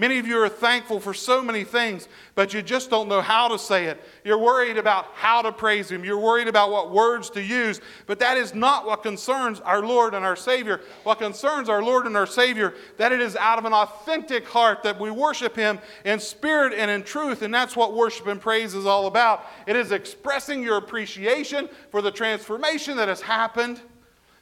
Many 0.00 0.18
of 0.18 0.26
you 0.26 0.38
are 0.42 0.48
thankful 0.48 0.98
for 0.98 1.12
so 1.12 1.42
many 1.42 1.62
things, 1.62 2.08
but 2.34 2.54
you 2.54 2.62
just 2.62 2.88
don't 2.88 3.06
know 3.06 3.20
how 3.20 3.48
to 3.48 3.58
say 3.58 3.84
it. 3.84 4.02
You're 4.24 4.38
worried 4.38 4.78
about 4.78 5.08
how 5.12 5.42
to 5.42 5.52
praise 5.52 5.90
Him. 5.90 6.06
You're 6.06 6.18
worried 6.18 6.48
about 6.48 6.70
what 6.70 6.90
words 6.90 7.28
to 7.30 7.42
use, 7.42 7.82
but 8.06 8.18
that 8.20 8.38
is 8.38 8.54
not 8.54 8.86
what 8.86 9.02
concerns 9.02 9.60
our 9.60 9.82
Lord 9.82 10.14
and 10.14 10.24
our 10.24 10.36
Savior. 10.36 10.80
What 11.02 11.18
concerns 11.18 11.68
our 11.68 11.82
Lord 11.82 12.06
and 12.06 12.16
our 12.16 12.26
Savior, 12.26 12.72
that 12.96 13.12
it 13.12 13.20
is 13.20 13.36
out 13.36 13.58
of 13.58 13.66
an 13.66 13.74
authentic 13.74 14.48
heart 14.48 14.82
that 14.84 14.98
we 14.98 15.10
worship 15.10 15.54
Him 15.54 15.78
in 16.06 16.18
spirit 16.18 16.72
and 16.72 16.90
in 16.90 17.02
truth, 17.02 17.42
and 17.42 17.52
that's 17.52 17.76
what 17.76 17.92
worship 17.92 18.26
and 18.26 18.40
praise 18.40 18.74
is 18.74 18.86
all 18.86 19.06
about. 19.06 19.44
It 19.66 19.76
is 19.76 19.92
expressing 19.92 20.62
your 20.62 20.78
appreciation 20.78 21.68
for 21.90 22.00
the 22.00 22.10
transformation 22.10 22.96
that 22.96 23.08
has 23.08 23.20
happened 23.20 23.82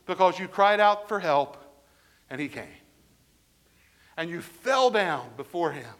because 0.07 0.38
you 0.38 0.47
cried 0.47 0.79
out 0.79 1.09
for 1.09 1.19
help 1.19 1.57
and 2.31 2.41
He 2.41 2.47
came 2.47 2.69
and 4.18 4.28
you 4.28 4.42
fell 4.42 4.90
down 4.90 5.30
before 5.37 5.70
him. 5.70 5.94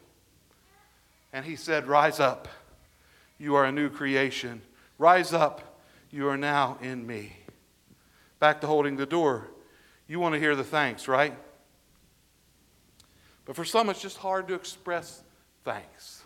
And 1.32 1.46
he 1.46 1.54
said, 1.54 1.87
Rise 1.87 2.18
up. 2.18 2.48
You 3.38 3.54
are 3.54 3.64
a 3.64 3.72
new 3.72 3.88
creation. 3.88 4.60
Rise 4.98 5.32
up. 5.32 5.80
You 6.10 6.28
are 6.28 6.37
now 6.37 6.78
in 6.82 7.06
me. 7.06 7.37
Back 8.40 8.60
to 8.62 8.66
holding 8.66 8.96
the 8.96 9.06
door. 9.06 9.46
You 10.08 10.18
want 10.18 10.34
to 10.34 10.40
hear 10.40 10.56
the 10.56 10.64
thanks, 10.64 11.06
right? 11.06 11.32
But 13.44 13.54
for 13.54 13.64
some, 13.64 13.88
it's 13.88 14.02
just 14.02 14.16
hard 14.16 14.48
to 14.48 14.54
express 14.54 15.22
thanks. 15.64 16.22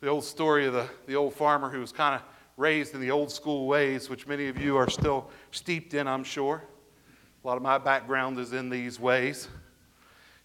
The 0.00 0.08
old 0.08 0.24
story 0.24 0.66
of 0.66 0.74
the, 0.74 0.88
the 1.06 1.16
old 1.16 1.32
farmer 1.32 1.70
who 1.70 1.80
was 1.80 1.90
kind 1.90 2.14
of 2.14 2.22
raised 2.58 2.94
in 2.94 3.00
the 3.00 3.10
old 3.10 3.30
school 3.30 3.66
ways, 3.66 4.10
which 4.10 4.26
many 4.26 4.48
of 4.48 4.60
you 4.60 4.76
are 4.76 4.90
still 4.90 5.30
steeped 5.52 5.94
in, 5.94 6.06
I'm 6.06 6.22
sure. 6.22 6.62
A 7.42 7.46
lot 7.46 7.56
of 7.56 7.62
my 7.62 7.78
background 7.78 8.38
is 8.38 8.52
in 8.52 8.68
these 8.68 9.00
ways. 9.00 9.48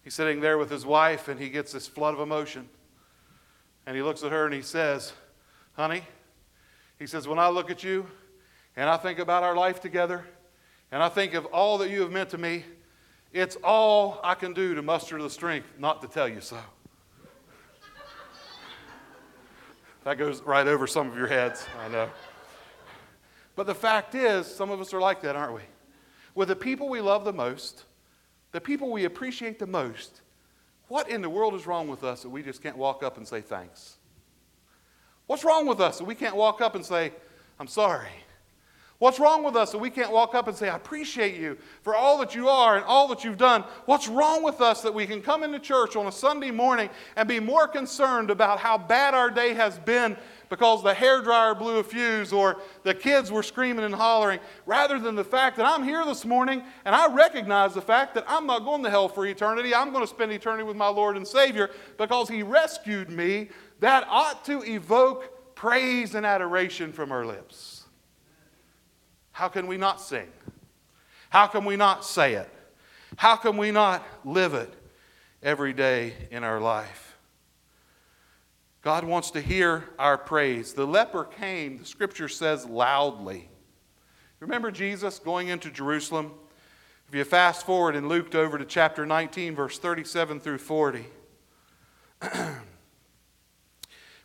He's 0.02 0.14
sitting 0.14 0.40
there 0.40 0.58
with 0.58 0.70
his 0.70 0.86
wife 0.86 1.28
and 1.28 1.38
he 1.38 1.48
gets 1.48 1.72
this 1.72 1.86
flood 1.86 2.14
of 2.14 2.20
emotion. 2.20 2.68
And 3.86 3.96
he 3.96 4.02
looks 4.02 4.22
at 4.22 4.32
her 4.32 4.46
and 4.46 4.54
he 4.54 4.62
says, 4.62 5.12
Honey, 5.74 6.02
he 6.98 7.06
says, 7.06 7.26
when 7.26 7.38
I 7.38 7.48
look 7.48 7.70
at 7.70 7.82
you 7.82 8.06
and 8.76 8.88
I 8.88 8.96
think 8.96 9.18
about 9.18 9.42
our 9.42 9.56
life 9.56 9.80
together 9.80 10.24
and 10.92 11.02
I 11.02 11.08
think 11.08 11.34
of 11.34 11.46
all 11.46 11.78
that 11.78 11.90
you 11.90 12.00
have 12.02 12.10
meant 12.10 12.30
to 12.30 12.38
me, 12.38 12.64
it's 13.32 13.56
all 13.62 14.20
I 14.24 14.34
can 14.34 14.52
do 14.52 14.74
to 14.74 14.82
muster 14.82 15.20
the 15.22 15.30
strength 15.30 15.68
not 15.78 16.02
to 16.02 16.08
tell 16.08 16.28
you 16.28 16.40
so. 16.40 16.58
that 20.04 20.18
goes 20.18 20.42
right 20.42 20.66
over 20.66 20.86
some 20.86 21.08
of 21.08 21.16
your 21.16 21.26
heads, 21.26 21.64
I 21.78 21.88
know. 21.88 22.10
But 23.54 23.66
the 23.66 23.74
fact 23.74 24.14
is, 24.14 24.46
some 24.46 24.70
of 24.70 24.80
us 24.80 24.94
are 24.94 25.00
like 25.00 25.20
that, 25.22 25.36
aren't 25.36 25.54
we? 25.54 25.62
With 26.34 26.48
the 26.48 26.56
people 26.56 26.88
we 26.88 27.00
love 27.00 27.24
the 27.24 27.32
most, 27.32 27.84
the 28.52 28.60
people 28.60 28.90
we 28.90 29.04
appreciate 29.04 29.58
the 29.58 29.66
most, 29.66 30.22
what 30.88 31.08
in 31.08 31.22
the 31.22 31.30
world 31.30 31.54
is 31.54 31.66
wrong 31.66 31.88
with 31.88 32.02
us 32.02 32.22
that 32.22 32.30
we 32.30 32.42
just 32.42 32.62
can't 32.62 32.76
walk 32.76 33.02
up 33.02 33.16
and 33.16 33.26
say 33.26 33.40
thanks? 33.40 33.98
What's 35.26 35.44
wrong 35.44 35.66
with 35.66 35.80
us 35.80 35.98
that 35.98 36.04
we 36.04 36.16
can't 36.16 36.34
walk 36.34 36.60
up 36.60 36.74
and 36.74 36.84
say, 36.84 37.12
I'm 37.60 37.68
sorry? 37.68 38.10
What's 39.00 39.18
wrong 39.18 39.42
with 39.42 39.56
us 39.56 39.72
that 39.72 39.78
we 39.78 39.88
can't 39.88 40.12
walk 40.12 40.34
up 40.34 40.46
and 40.46 40.54
say, 40.54 40.68
I 40.68 40.76
appreciate 40.76 41.40
you 41.40 41.56
for 41.80 41.96
all 41.96 42.18
that 42.18 42.34
you 42.34 42.50
are 42.50 42.76
and 42.76 42.84
all 42.84 43.08
that 43.08 43.24
you've 43.24 43.38
done? 43.38 43.64
What's 43.86 44.08
wrong 44.08 44.42
with 44.42 44.60
us 44.60 44.82
that 44.82 44.92
we 44.92 45.06
can 45.06 45.22
come 45.22 45.42
into 45.42 45.58
church 45.58 45.96
on 45.96 46.06
a 46.06 46.12
Sunday 46.12 46.50
morning 46.50 46.90
and 47.16 47.26
be 47.26 47.40
more 47.40 47.66
concerned 47.66 48.28
about 48.28 48.58
how 48.58 48.76
bad 48.76 49.14
our 49.14 49.30
day 49.30 49.54
has 49.54 49.78
been 49.78 50.18
because 50.50 50.82
the 50.82 50.92
hair 50.92 51.22
dryer 51.22 51.54
blew 51.54 51.78
a 51.78 51.82
fuse 51.82 52.30
or 52.30 52.58
the 52.82 52.92
kids 52.92 53.32
were 53.32 53.42
screaming 53.42 53.86
and 53.86 53.94
hollering, 53.94 54.38
rather 54.66 54.98
than 54.98 55.14
the 55.14 55.24
fact 55.24 55.56
that 55.56 55.64
I'm 55.64 55.82
here 55.82 56.04
this 56.04 56.26
morning 56.26 56.62
and 56.84 56.94
I 56.94 57.10
recognize 57.10 57.72
the 57.72 57.80
fact 57.80 58.14
that 58.16 58.26
I'm 58.28 58.46
not 58.46 58.66
going 58.66 58.82
to 58.82 58.90
hell 58.90 59.08
for 59.08 59.24
eternity. 59.24 59.74
I'm 59.74 59.92
going 59.92 60.04
to 60.04 60.10
spend 60.10 60.30
eternity 60.30 60.64
with 60.64 60.76
my 60.76 60.88
Lord 60.88 61.16
and 61.16 61.26
Savior 61.26 61.70
because 61.96 62.28
He 62.28 62.42
rescued 62.42 63.08
me. 63.08 63.48
That 63.78 64.06
ought 64.10 64.44
to 64.44 64.62
evoke 64.62 65.54
praise 65.54 66.14
and 66.14 66.26
adoration 66.26 66.92
from 66.92 67.12
our 67.12 67.24
lips. 67.24 67.79
How 69.40 69.48
can 69.48 69.66
we 69.66 69.78
not 69.78 70.02
sing? 70.02 70.28
How 71.30 71.46
can 71.46 71.64
we 71.64 71.74
not 71.74 72.04
say 72.04 72.34
it? 72.34 72.50
How 73.16 73.36
can 73.36 73.56
we 73.56 73.70
not 73.70 74.06
live 74.22 74.52
it 74.52 74.70
every 75.42 75.72
day 75.72 76.12
in 76.30 76.44
our 76.44 76.60
life? 76.60 77.16
God 78.82 79.02
wants 79.02 79.30
to 79.30 79.40
hear 79.40 79.84
our 79.98 80.18
praise. 80.18 80.74
The 80.74 80.86
leper 80.86 81.24
came, 81.24 81.78
the 81.78 81.86
scripture 81.86 82.28
says, 82.28 82.66
loudly. 82.66 83.48
Remember 84.40 84.70
Jesus 84.70 85.18
going 85.18 85.48
into 85.48 85.70
Jerusalem? 85.70 86.32
If 87.08 87.14
you 87.14 87.24
fast 87.24 87.64
forward 87.64 87.96
and 87.96 88.10
Luke 88.10 88.34
over 88.34 88.58
to 88.58 88.66
chapter 88.66 89.06
19, 89.06 89.54
verse 89.54 89.78
37 89.78 90.40
through 90.40 90.58
40. 90.58 91.06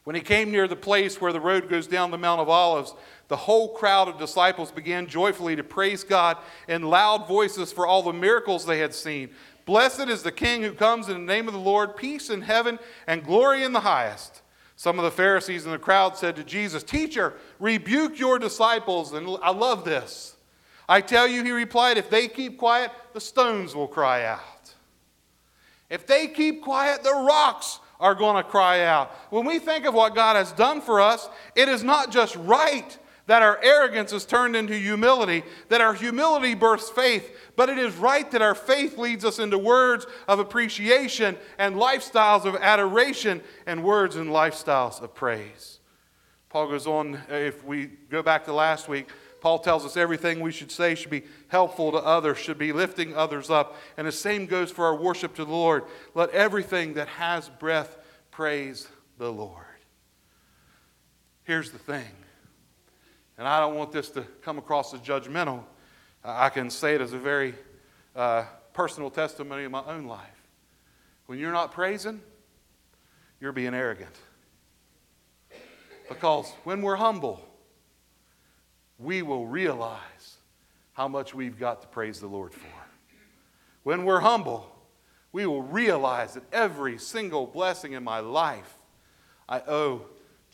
when 0.06 0.16
he 0.16 0.22
came 0.22 0.52
near 0.52 0.68
the 0.68 0.76
place 0.76 1.20
where 1.20 1.34
the 1.34 1.42
road 1.42 1.68
goes 1.68 1.88
down 1.88 2.12
the 2.12 2.18
Mount 2.18 2.40
of 2.40 2.48
Olives, 2.48 2.94
the 3.28 3.36
whole 3.36 3.74
crowd 3.74 4.08
of 4.08 4.20
disciples 4.20 4.72
began 4.72 5.08
joyfully 5.08 5.56
to 5.56 5.64
praise 5.64 6.04
God 6.04 6.38
in 6.68 6.84
loud 6.84 7.28
voices 7.28 7.74
for 7.74 7.88
all 7.88 8.04
the 8.04 8.14
miracles 8.14 8.66
they 8.66 8.78
had 8.78 8.94
seen. 8.94 9.32
Blessed 9.66 10.08
is 10.08 10.22
the 10.22 10.32
King 10.32 10.62
who 10.62 10.74
comes 10.74 11.10
in 11.10 11.26
the 11.26 11.34
name 11.34 11.48
of 11.48 11.56
the 11.56 11.60
Lord, 11.60 11.96
peace 11.96 12.30
in 12.30 12.42
heaven 12.42 12.78
and 13.08 13.24
glory 13.24 13.64
in 13.64 13.74
the 13.74 13.80
highest. 13.80 14.44
Some 14.76 15.00
of 15.00 15.06
the 15.06 15.12
Pharisees 15.12 15.66
in 15.66 15.72
the 15.72 15.80
crowd 15.80 16.16
said 16.16 16.36
to 16.36 16.44
Jesus, 16.44 16.84
Teacher, 16.84 17.34
rebuke 17.60 18.20
your 18.20 18.38
disciples. 18.38 19.14
And 19.14 19.28
I 19.42 19.50
love 19.50 19.86
this. 19.86 20.36
I 20.88 21.02
tell 21.02 21.28
you, 21.28 21.44
he 21.44 21.52
replied, 21.52 21.98
if 21.98 22.12
they 22.12 22.28
keep 22.28 22.60
quiet, 22.60 22.92
the 23.14 23.22
stones 23.22 23.74
will 23.74 23.88
cry 23.88 24.24
out. 24.26 24.40
If 25.90 26.06
they 26.06 26.28
keep 26.28 26.62
quiet, 26.62 27.04
the 27.04 27.12
rocks 27.12 27.80
are 28.00 28.16
going 28.16 28.36
to 28.36 28.50
cry 28.50 28.84
out. 28.84 29.12
When 29.30 29.46
we 29.46 29.60
think 29.60 29.86
of 29.86 29.94
what 29.94 30.16
God 30.16 30.36
has 30.36 30.52
done 30.52 30.82
for 30.82 31.02
us, 31.02 31.30
it 31.56 31.70
is 31.70 31.84
not 31.84 32.12
just 32.12 32.36
right 32.36 32.98
that 33.28 33.42
our 33.42 33.60
arrogance 33.64 34.14
is 34.14 34.26
turned 34.26 34.56
into 34.56 34.78
humility, 34.78 35.44
that 35.70 35.82
our 35.82 35.94
humility 35.94 36.54
births 36.54 36.90
faith, 36.90 37.36
but 37.56 37.70
it 37.70 37.78
is 37.78 37.96
right 37.96 38.30
that 38.32 38.42
our 38.42 38.54
faith 38.54 38.98
leads 38.98 39.26
us 39.26 39.40
into 39.40 39.58
words 39.58 40.06
of 40.28 40.40
appreciation 40.40 41.36
and 41.58 41.76
lifestyles 41.76 42.46
of 42.46 42.56
adoration 42.56 43.42
and 43.66 43.84
words 43.84 44.16
and 44.16 44.30
lifestyles 44.30 45.02
of 45.02 45.16
praise. 45.16 45.80
Paul 46.50 46.70
goes 46.70 46.88
on, 46.88 47.20
if 47.30 47.66
we 47.66 47.88
go 48.10 48.22
back 48.22 48.46
to 48.46 48.54
last 48.54 48.88
week, 48.88 49.10
Paul 49.46 49.60
tells 49.60 49.86
us 49.86 49.96
everything 49.96 50.40
we 50.40 50.52
should 50.52 50.72
say 50.72 50.96
should 50.96 51.12
be 51.12 51.22
helpful 51.50 51.92
to 51.92 52.00
others, 52.00 52.40
should 52.40 52.58
be 52.58 52.72
lifting 52.72 53.16
others 53.16 53.52
up. 53.52 53.76
And 53.96 54.08
the 54.08 54.12
same 54.12 54.48
goes 54.48 54.72
for 54.72 54.86
our 54.86 54.96
worship 54.96 55.36
to 55.36 55.46
the 55.46 55.52
Lord. 55.52 55.84
Let 56.16 56.32
everything 56.32 56.96
that 56.96 57.08
has 57.10 57.48
breath 57.48 57.96
praise 58.32 58.88
the 59.20 59.32
Lord. 59.32 59.68
Here's 61.44 61.70
the 61.70 61.78
thing 61.78 62.08
and 63.38 63.48
I 63.48 63.60
don't 63.60 63.76
want 63.76 63.92
this 63.92 64.10
to 64.10 64.24
come 64.42 64.58
across 64.58 64.96
as 64.96 65.00
judgmental. 65.02 65.64
I 66.24 66.50
can 66.50 66.72
say 66.72 66.96
it 66.96 67.02
as 67.02 67.14
a 67.14 67.20
very 67.20 67.54
uh, 68.16 68.46
personal 68.74 69.12
testimony 69.12 69.66
in 69.66 69.72
my 69.72 69.84
own 69.86 70.06
life. 70.06 70.48
When 71.28 71.38
you're 71.38 71.52
not 71.52 71.72
praising, 71.72 72.20
you're 73.40 73.52
being 73.52 73.76
arrogant. 73.76 74.16
Because 76.10 76.52
when 76.64 76.82
we're 76.82 76.96
humble, 76.96 77.48
we 78.98 79.22
will 79.22 79.46
realize 79.46 80.38
how 80.94 81.08
much 81.08 81.34
we've 81.34 81.60
got 81.60 81.82
to 81.82 81.88
praise 81.88 82.20
the 82.20 82.28
Lord 82.28 82.54
for. 82.54 82.68
When 83.84 84.06
we're 84.06 84.22
humble, 84.22 84.72
we 85.32 85.46
will 85.46 85.62
realize 85.62 86.34
that 86.36 86.44
every 86.54 86.98
single 86.98 87.46
blessing 87.46 87.94
in 87.94 88.04
my 88.04 88.20
life 88.20 88.78
I 89.48 89.60
owe 89.60 90.02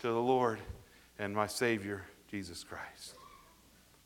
to 0.01 0.07
the 0.07 0.13
Lord 0.13 0.59
and 1.19 1.33
my 1.33 1.47
Savior, 1.47 2.03
Jesus 2.29 2.63
Christ. 2.63 3.15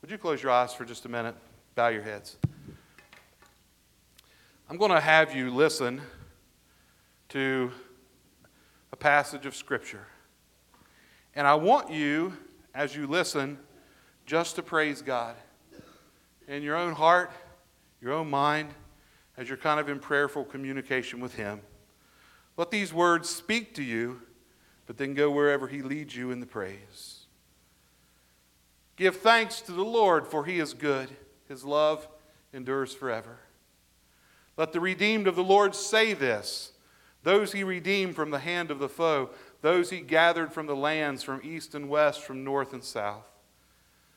Would 0.02 0.10
you 0.10 0.18
close 0.18 0.42
your 0.42 0.52
eyes 0.52 0.74
for 0.74 0.84
just 0.84 1.06
a 1.06 1.08
minute? 1.08 1.34
Bow 1.74 1.88
your 1.88 2.02
heads. 2.02 2.36
I'm 4.68 4.76
going 4.76 4.90
to 4.90 5.00
have 5.00 5.34
you 5.34 5.50
listen 5.50 6.00
to 7.30 7.70
a 8.92 8.96
passage 8.96 9.46
of 9.46 9.56
Scripture. 9.56 10.06
And 11.34 11.46
I 11.46 11.54
want 11.54 11.90
you, 11.90 12.36
as 12.74 12.94
you 12.94 13.06
listen, 13.06 13.58
just 14.26 14.56
to 14.56 14.62
praise 14.62 15.00
God. 15.02 15.36
in 16.48 16.62
your 16.62 16.76
own 16.76 16.92
heart, 16.92 17.30
your 18.00 18.12
own 18.12 18.28
mind, 18.28 18.68
as 19.36 19.48
you're 19.48 19.56
kind 19.56 19.80
of 19.80 19.88
in 19.88 19.98
prayerful 19.98 20.44
communication 20.44 21.20
with 21.20 21.34
Him. 21.34 21.60
Let 22.56 22.70
these 22.70 22.92
words 22.92 23.28
speak 23.28 23.74
to 23.74 23.82
you, 23.82 24.20
but 24.86 24.96
then 24.96 25.14
go 25.14 25.30
wherever 25.30 25.68
He 25.68 25.82
leads 25.82 26.14
you 26.14 26.30
in 26.30 26.40
the 26.40 26.46
praise. 26.46 27.24
Give 28.96 29.16
thanks 29.16 29.60
to 29.62 29.72
the 29.72 29.84
Lord, 29.84 30.26
for 30.26 30.44
He 30.44 30.58
is 30.58 30.74
good. 30.74 31.08
His 31.48 31.64
love 31.64 32.08
endures 32.52 32.94
forever. 32.94 33.38
Let 34.56 34.72
the 34.72 34.80
redeemed 34.80 35.26
of 35.26 35.36
the 35.36 35.44
Lord 35.44 35.74
say 35.74 36.12
this 36.12 36.72
those 37.22 37.52
He 37.52 37.64
redeemed 37.64 38.16
from 38.16 38.30
the 38.30 38.38
hand 38.38 38.70
of 38.70 38.78
the 38.78 38.88
foe, 38.88 39.30
those 39.62 39.90
He 39.90 40.00
gathered 40.00 40.52
from 40.52 40.66
the 40.66 40.76
lands, 40.76 41.22
from 41.22 41.40
east 41.44 41.74
and 41.74 41.88
west, 41.88 42.22
from 42.22 42.44
north 42.44 42.72
and 42.72 42.82
south. 42.82 43.35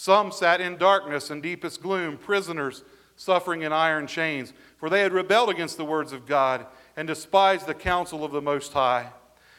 Some 0.00 0.30
sat 0.30 0.60
in 0.60 0.76
darkness 0.76 1.28
and 1.28 1.42
deepest 1.42 1.82
gloom, 1.82 2.18
prisoners 2.18 2.84
suffering 3.16 3.62
in 3.62 3.72
iron 3.72 4.06
chains, 4.06 4.52
for 4.76 4.88
they 4.88 5.00
had 5.00 5.12
rebelled 5.12 5.50
against 5.50 5.76
the 5.76 5.84
words 5.84 6.12
of 6.12 6.24
God 6.24 6.66
and 6.96 7.08
despised 7.08 7.66
the 7.66 7.74
counsel 7.74 8.24
of 8.24 8.30
the 8.30 8.40
Most 8.40 8.72
High. 8.72 9.08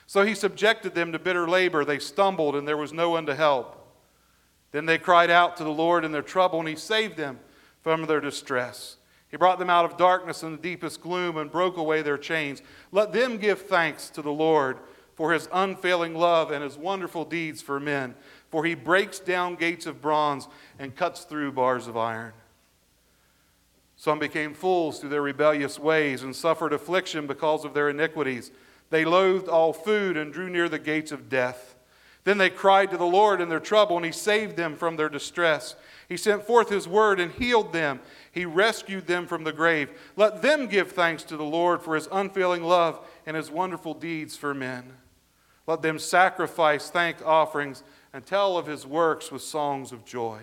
So 0.07 0.23
he 0.23 0.33
subjected 0.33 0.95
them 0.95 1.11
to 1.11 1.19
bitter 1.19 1.45
labor. 1.45 1.83
They 1.83 1.99
stumbled, 1.99 2.55
and 2.55 2.65
there 2.65 2.77
was 2.77 2.93
no 2.93 3.09
one 3.09 3.25
to 3.25 3.35
help. 3.35 3.85
Then 4.71 4.85
they 4.85 4.97
cried 4.97 5.29
out 5.29 5.57
to 5.57 5.65
the 5.65 5.71
Lord 5.71 6.05
in 6.05 6.13
their 6.13 6.21
trouble, 6.21 6.59
and 6.59 6.69
he 6.69 6.77
saved 6.77 7.17
them 7.17 7.41
from 7.81 8.05
their 8.05 8.21
distress. 8.21 8.95
He 9.27 9.35
brought 9.35 9.59
them 9.59 9.69
out 9.69 9.83
of 9.83 9.97
darkness 9.97 10.41
and 10.41 10.57
the 10.57 10.61
deepest 10.61 11.01
gloom 11.01 11.35
and 11.35 11.51
broke 11.51 11.75
away 11.75 12.01
their 12.01 12.17
chains. 12.17 12.61
Let 12.93 13.11
them 13.11 13.39
give 13.39 13.63
thanks 13.63 14.09
to 14.11 14.21
the 14.21 14.31
Lord 14.31 14.77
for 15.15 15.33
his 15.33 15.49
unfailing 15.51 16.15
love 16.15 16.49
and 16.49 16.63
his 16.63 16.77
wonderful 16.77 17.25
deeds 17.25 17.61
for 17.61 17.77
men. 17.77 18.15
For 18.49 18.65
he 18.65 18.75
breaks 18.75 19.19
down 19.19 19.55
gates 19.55 19.85
of 19.85 20.01
bronze 20.01 20.47
and 20.79 20.95
cuts 20.95 21.23
through 21.23 21.51
bars 21.51 21.87
of 21.87 21.95
iron. 21.95 22.33
Some 23.95 24.17
became 24.17 24.53
fools 24.53 24.99
through 24.99 25.09
their 25.09 25.21
rebellious 25.21 25.77
ways 25.77 26.23
and 26.23 26.35
suffered 26.35 26.73
affliction 26.73 27.27
because 27.27 27.65
of 27.65 27.73
their 27.73 27.89
iniquities. 27.89 28.49
They 28.89 29.05
loathed 29.05 29.49
all 29.49 29.73
food 29.73 30.17
and 30.17 30.33
drew 30.33 30.49
near 30.49 30.69
the 30.69 30.79
gates 30.79 31.11
of 31.11 31.29
death. 31.29 31.75
Then 32.23 32.37
they 32.37 32.49
cried 32.49 32.91
to 32.91 32.97
the 32.97 33.05
Lord 33.05 33.41
in 33.41 33.49
their 33.49 33.59
trouble, 33.59 33.97
and 33.97 34.05
he 34.05 34.11
saved 34.11 34.55
them 34.55 34.75
from 34.75 34.95
their 34.95 35.09
distress. 35.09 35.75
He 36.07 36.17
sent 36.17 36.45
forth 36.45 36.69
his 36.69 36.87
word 36.87 37.19
and 37.19 37.31
healed 37.31 37.73
them. 37.73 37.99
He 38.31 38.45
rescued 38.45 39.07
them 39.07 39.25
from 39.25 39.43
the 39.43 39.53
grave. 39.53 39.89
Let 40.15 40.41
them 40.41 40.67
give 40.67 40.91
thanks 40.91 41.23
to 41.23 41.37
the 41.37 41.43
Lord 41.43 41.81
for 41.81 41.95
his 41.95 42.09
unfailing 42.11 42.63
love 42.63 42.99
and 43.25 43.37
his 43.37 43.51
wonderful 43.51 43.93
deeds 43.93 44.35
for 44.35 44.53
men. 44.53 44.93
Let 45.65 45.81
them 45.81 45.99
sacrifice 45.99 46.89
thank 46.89 47.25
offerings 47.25 47.83
and 48.13 48.25
tell 48.25 48.57
of 48.57 48.65
his 48.65 48.85
works 48.85 49.31
with 49.31 49.41
songs 49.41 49.91
of 49.91 50.05
joy. 50.05 50.41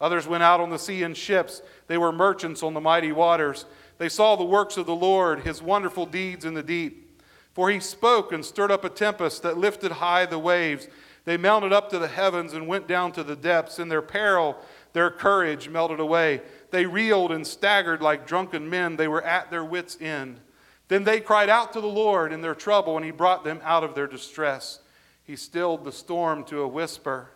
Others 0.00 0.26
went 0.26 0.42
out 0.42 0.60
on 0.60 0.70
the 0.70 0.78
sea 0.78 1.02
in 1.02 1.14
ships. 1.14 1.60
They 1.88 1.98
were 1.98 2.12
merchants 2.12 2.62
on 2.62 2.74
the 2.74 2.80
mighty 2.80 3.12
waters. 3.12 3.66
They 3.98 4.08
saw 4.08 4.36
the 4.36 4.44
works 4.44 4.76
of 4.76 4.86
the 4.86 4.94
Lord, 4.94 5.40
his 5.40 5.60
wonderful 5.60 6.06
deeds 6.06 6.44
in 6.44 6.54
the 6.54 6.62
deep. 6.62 7.20
For 7.52 7.70
he 7.70 7.80
spoke 7.80 8.32
and 8.32 8.44
stirred 8.44 8.70
up 8.70 8.84
a 8.84 8.88
tempest 8.88 9.42
that 9.42 9.58
lifted 9.58 9.92
high 9.92 10.26
the 10.26 10.38
waves. 10.38 10.86
They 11.24 11.36
mounted 11.36 11.72
up 11.72 11.90
to 11.90 11.98
the 11.98 12.08
heavens 12.08 12.52
and 12.52 12.68
went 12.68 12.86
down 12.86 13.10
to 13.12 13.24
the 13.24 13.34
depths. 13.34 13.80
In 13.80 13.88
their 13.88 14.00
peril, 14.02 14.56
their 14.92 15.10
courage 15.10 15.68
melted 15.68 15.98
away. 15.98 16.42
They 16.70 16.86
reeled 16.86 17.32
and 17.32 17.44
staggered 17.44 18.00
like 18.00 18.26
drunken 18.26 18.70
men. 18.70 18.96
They 18.96 19.08
were 19.08 19.24
at 19.24 19.50
their 19.50 19.64
wits' 19.64 19.98
end. 20.00 20.38
Then 20.86 21.04
they 21.04 21.20
cried 21.20 21.50
out 21.50 21.72
to 21.72 21.80
the 21.80 21.86
Lord 21.86 22.32
in 22.32 22.40
their 22.40 22.54
trouble, 22.54 22.96
and 22.96 23.04
he 23.04 23.10
brought 23.10 23.44
them 23.44 23.60
out 23.62 23.84
of 23.84 23.94
their 23.94 24.06
distress. 24.06 24.78
He 25.28 25.36
stilled 25.36 25.84
the 25.84 25.92
storm 25.92 26.42
to 26.44 26.62
a 26.62 26.66
whisper. 26.66 27.28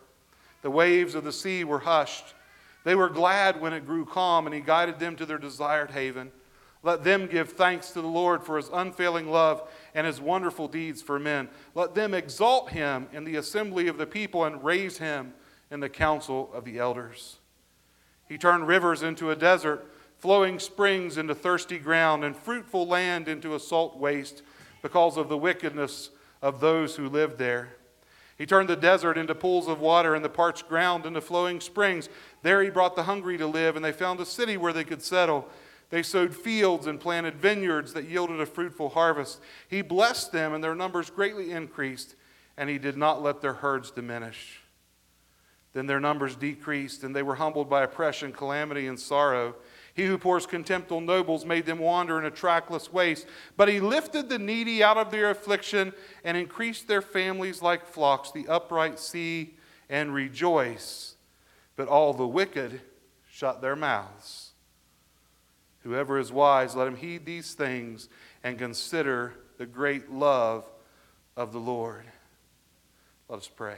The 0.62 0.70
waves 0.70 1.14
of 1.14 1.22
the 1.22 1.33
sea 1.33 1.62
were 1.62 1.78
hushed. 1.78 2.35
They 2.83 2.96
were 2.96 3.09
glad 3.09 3.61
when 3.61 3.72
it 3.72 3.87
grew 3.87 4.07
calm, 4.07 4.46
and 4.46 4.55
he 4.55 4.62
guided 4.62 4.98
them 4.98 5.14
to 5.16 5.26
their 5.26 5.38
desired 5.38 5.92
haven. 5.92 6.33
Let 6.83 7.05
them 7.05 7.28
give 7.28 7.50
thanks 7.50 7.90
to 7.90 8.00
the 8.00 8.09
Lord 8.09 8.42
for 8.42 8.57
his 8.57 8.70
unfailing 8.72 9.31
love 9.31 9.62
and 9.94 10.07
his 10.07 10.20
wonderful 10.20 10.66
deeds 10.66 11.02
for 11.02 11.20
men. 11.20 11.48
Let 11.76 11.94
them 11.94 12.14
exalt 12.14 12.70
him 12.70 13.09
in 13.12 13.24
the 13.24 13.37
assembly 13.37 13.87
of 13.87 13.98
the 13.98 14.07
people 14.07 14.44
and 14.44 14.64
raise 14.64 14.98
him 14.98 15.35
in 15.70 15.81
the 15.81 15.88
council 15.88 16.50
of 16.52 16.64
the 16.64 16.78
elders. 16.78 17.37
He 18.26 18.38
turned 18.38 18.66
rivers 18.66 19.02
into 19.02 19.31
a 19.31 19.37
desert 19.37 19.87
flowing 20.22 20.61
springs 20.61 21.18
into 21.18 21.35
thirsty 21.35 21.81
ground, 21.81 22.22
and 22.22 22.37
fruitful 22.37 22.87
land 22.87 23.26
into 23.26 23.57
a 23.57 23.61
salt 23.61 23.98
waste 23.98 24.40
because 24.81 25.16
of 25.16 25.28
the 25.28 25.37
wickedness 25.37 26.11
of 26.40 26.61
those 26.61 26.94
who 26.94 27.09
lived 27.09 27.38
there. 27.38 27.74
He 28.42 28.46
turned 28.46 28.68
the 28.68 28.74
desert 28.74 29.18
into 29.18 29.37
pools 29.37 29.68
of 29.68 29.78
water 29.78 30.16
and 30.16 30.24
the 30.24 30.28
parched 30.28 30.68
ground 30.68 31.07
into 31.07 31.20
flowing 31.20 31.61
springs. 31.61 32.09
There 32.42 32.61
he 32.61 32.70
brought 32.70 32.96
the 32.96 33.05
hungry 33.05 33.38
to 33.38 33.46
live, 33.46 33.76
and 33.76 33.85
they 33.85 33.92
found 33.92 34.18
a 34.18 34.24
city 34.26 34.57
where 34.57 34.72
they 34.72 34.83
could 34.83 35.00
settle. 35.00 35.48
They 35.90 36.02
sowed 36.02 36.35
fields 36.35 36.88
and 36.88 36.98
planted 36.98 37.37
vineyards 37.37 37.92
that 37.92 38.09
yielded 38.09 38.40
a 38.40 38.46
fruitful 38.46 38.88
harvest. 38.88 39.38
He 39.68 39.81
blessed 39.81 40.33
them, 40.33 40.55
and 40.55 40.64
their 40.64 40.74
numbers 40.74 41.09
greatly 41.09 41.52
increased, 41.52 42.16
and 42.57 42.68
he 42.68 42.78
did 42.78 42.96
not 42.96 43.22
let 43.22 43.42
their 43.42 43.52
herds 43.52 43.92
diminish. 43.92 44.61
Then 45.72 45.87
their 45.87 46.00
numbers 46.00 46.35
decreased, 46.35 47.05
and 47.05 47.14
they 47.14 47.22
were 47.22 47.37
humbled 47.37 47.70
by 47.70 47.85
oppression, 47.85 48.33
calamity, 48.33 48.88
and 48.88 48.98
sorrow. 48.98 49.55
He 49.94 50.07
who 50.07 50.16
pours 50.16 50.46
contempt 50.46 50.90
on 50.90 51.05
nobles 51.05 51.44
made 51.44 51.66
them 51.66 51.78
wander 51.78 52.18
in 52.18 52.24
a 52.24 52.31
trackless 52.31 52.92
waste. 52.92 53.26
But 53.57 53.68
he 53.68 53.78
lifted 53.78 54.28
the 54.28 54.38
needy 54.38 54.83
out 54.83 54.96
of 54.96 55.11
their 55.11 55.31
affliction 55.31 55.92
and 56.24 56.37
increased 56.37 56.88
their 56.88 57.02
families 57.02 57.61
like 57.61 57.87
flocks. 57.87 58.31
The 58.31 58.48
upright 58.48 58.98
see 58.98 59.57
and 59.90 60.14
rejoice, 60.14 61.16
but 61.76 61.88
all 61.88 62.14
the 62.14 62.26
wicked 62.26 62.81
shut 63.31 63.61
their 63.61 63.76
mouths. 63.76 64.52
Whoever 65.83 66.18
is 66.18 66.33
wise, 66.33 66.74
let 66.74 66.87
him 66.87 66.96
heed 66.96 67.26
these 67.26 67.55
things 67.55 68.09
and 68.42 68.59
consider 68.59 69.35
the 69.59 69.66
great 69.66 70.11
love 70.11 70.64
of 71.37 71.52
the 71.52 71.59
Lord. 71.59 72.05
Let 73.28 73.40
us 73.40 73.48
pray. 73.48 73.76